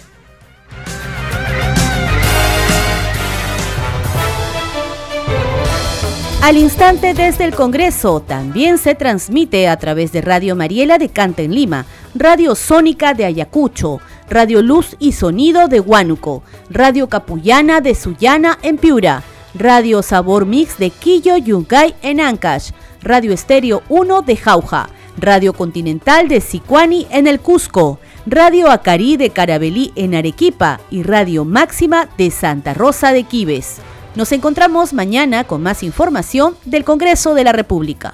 Al 6.44 6.56
instante 6.56 7.16
desde 7.16 7.46
el 7.46 7.56
Congreso 7.56 8.22
también 8.22 8.78
se 8.78 8.94
transmite 8.94 9.68
a 9.68 9.78
través 9.78 10.12
de 10.12 10.22
Radio 10.22 10.56
Mariela 10.56 11.00
de 11.00 11.10
Canta 11.10 11.42
en 11.42 11.56
Lima, 11.56 11.88
Radio 12.14 12.54
Sónica 12.54 13.16
de 13.16 13.26
Ayacucho, 13.26 14.00
Radio 14.30 14.62
Luz 14.62 14.96
y 15.00 15.14
Sonido 15.14 15.68
de 15.68 15.80
Huánuco, 15.80 16.44
Radio 16.70 17.08
Capullana 17.08 17.80
de 17.80 17.96
Sullana 17.96 18.58
en 18.62 18.78
Piura, 18.78 19.24
Radio 19.54 20.04
Sabor 20.04 20.46
Mix 20.46 20.78
de 20.78 20.90
Quillo 20.90 21.38
Yungay 21.38 21.96
en 22.02 22.20
Ancash, 22.20 22.72
Radio 23.02 23.32
Estéreo 23.32 23.84
1 23.88 24.22
de 24.24 24.36
Jauja, 24.36 24.90
Radio 25.18 25.54
Continental 25.54 26.28
de 26.28 26.42
Sicuani 26.42 27.08
en 27.10 27.26
el 27.26 27.40
Cusco, 27.40 28.00
Radio 28.26 28.70
Acarí 28.70 29.16
de 29.16 29.30
Carabelí 29.30 29.94
en 29.96 30.14
Arequipa 30.14 30.82
y 30.92 31.04
Radio 31.04 31.46
Máxima 31.46 32.10
de 32.18 32.30
Santa 32.30 32.74
Rosa 32.74 33.14
de 33.14 33.24
Quibes. 33.24 33.78
Nos 34.16 34.32
encontramos 34.34 34.94
mañana 34.94 35.46
con 35.46 35.64
más 35.64 35.84
información 35.84 36.56
del 36.66 36.84
Congreso 36.84 37.34
de 37.34 37.46
la 37.46 37.54
República. 37.54 38.14